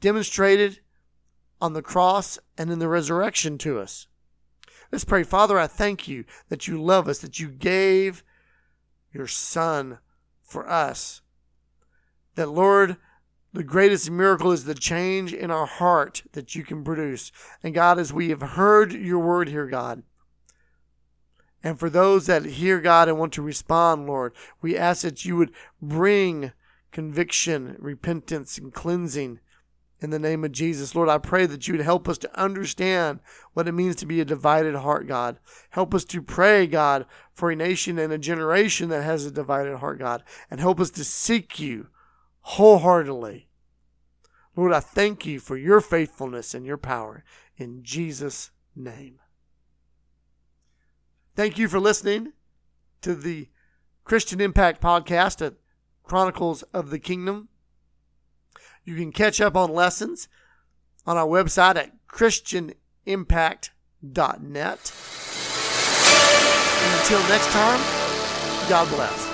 demonstrated 0.00 0.80
on 1.60 1.72
the 1.72 1.82
cross 1.82 2.38
and 2.56 2.70
in 2.70 2.78
the 2.78 2.88
resurrection 2.88 3.58
to 3.58 3.78
us. 3.78 4.06
Let's 4.92 5.04
pray. 5.04 5.22
Father, 5.22 5.58
I 5.58 5.66
thank 5.66 6.08
you 6.08 6.24
that 6.48 6.66
you 6.66 6.82
love 6.82 7.08
us, 7.08 7.18
that 7.18 7.40
you 7.40 7.48
gave 7.48 8.22
your 9.12 9.26
Son 9.26 9.98
for 10.42 10.68
us. 10.68 11.20
That, 12.38 12.50
Lord, 12.50 12.98
the 13.52 13.64
greatest 13.64 14.12
miracle 14.12 14.52
is 14.52 14.64
the 14.64 14.72
change 14.72 15.34
in 15.34 15.50
our 15.50 15.66
heart 15.66 16.22
that 16.34 16.54
you 16.54 16.62
can 16.62 16.84
produce. 16.84 17.32
And 17.64 17.74
God, 17.74 17.98
as 17.98 18.12
we 18.12 18.28
have 18.28 18.42
heard 18.42 18.92
your 18.92 19.18
word 19.18 19.48
here, 19.48 19.66
God, 19.66 20.04
and 21.64 21.80
for 21.80 21.90
those 21.90 22.26
that 22.26 22.44
hear 22.44 22.80
God 22.80 23.08
and 23.08 23.18
want 23.18 23.32
to 23.32 23.42
respond, 23.42 24.06
Lord, 24.06 24.34
we 24.62 24.78
ask 24.78 25.02
that 25.02 25.24
you 25.24 25.34
would 25.34 25.50
bring 25.82 26.52
conviction, 26.92 27.74
repentance, 27.80 28.56
and 28.56 28.72
cleansing 28.72 29.40
in 30.00 30.10
the 30.10 30.20
name 30.20 30.44
of 30.44 30.52
Jesus. 30.52 30.94
Lord, 30.94 31.08
I 31.08 31.18
pray 31.18 31.44
that 31.46 31.66
you 31.66 31.74
would 31.74 31.84
help 31.84 32.08
us 32.08 32.18
to 32.18 32.40
understand 32.40 33.18
what 33.54 33.66
it 33.66 33.72
means 33.72 33.96
to 33.96 34.06
be 34.06 34.20
a 34.20 34.24
divided 34.24 34.76
heart, 34.76 35.08
God. 35.08 35.40
Help 35.70 35.92
us 35.92 36.04
to 36.04 36.22
pray, 36.22 36.68
God, 36.68 37.04
for 37.34 37.50
a 37.50 37.56
nation 37.56 37.98
and 37.98 38.12
a 38.12 38.16
generation 38.16 38.90
that 38.90 39.02
has 39.02 39.26
a 39.26 39.32
divided 39.32 39.78
heart, 39.78 39.98
God. 39.98 40.22
And 40.52 40.60
help 40.60 40.78
us 40.78 40.90
to 40.90 41.02
seek 41.02 41.58
you 41.58 41.88
wholeheartedly. 42.48 43.46
Lord, 44.56 44.72
I 44.72 44.80
thank 44.80 45.24
you 45.26 45.38
for 45.38 45.54
your 45.56 45.82
faithfulness 45.82 46.54
and 46.54 46.64
your 46.64 46.78
power 46.78 47.22
in 47.58 47.82
Jesus' 47.82 48.50
name. 48.74 49.18
Thank 51.36 51.58
you 51.58 51.68
for 51.68 51.78
listening 51.78 52.32
to 53.02 53.14
the 53.14 53.50
Christian 54.04 54.40
Impact 54.40 54.80
Podcast 54.80 55.46
at 55.46 55.56
Chronicles 56.04 56.62
of 56.72 56.88
the 56.88 56.98
Kingdom. 56.98 57.50
You 58.82 58.96
can 58.96 59.12
catch 59.12 59.42
up 59.42 59.54
on 59.54 59.74
lessons 59.74 60.26
on 61.06 61.18
our 61.18 61.26
website 61.26 61.76
at 61.76 61.92
christianimpact.net. 62.08 64.92
And 66.80 66.94
until 67.00 67.18
next 67.28 67.50
time, 67.50 67.80
God 68.70 68.88
bless. 68.88 69.27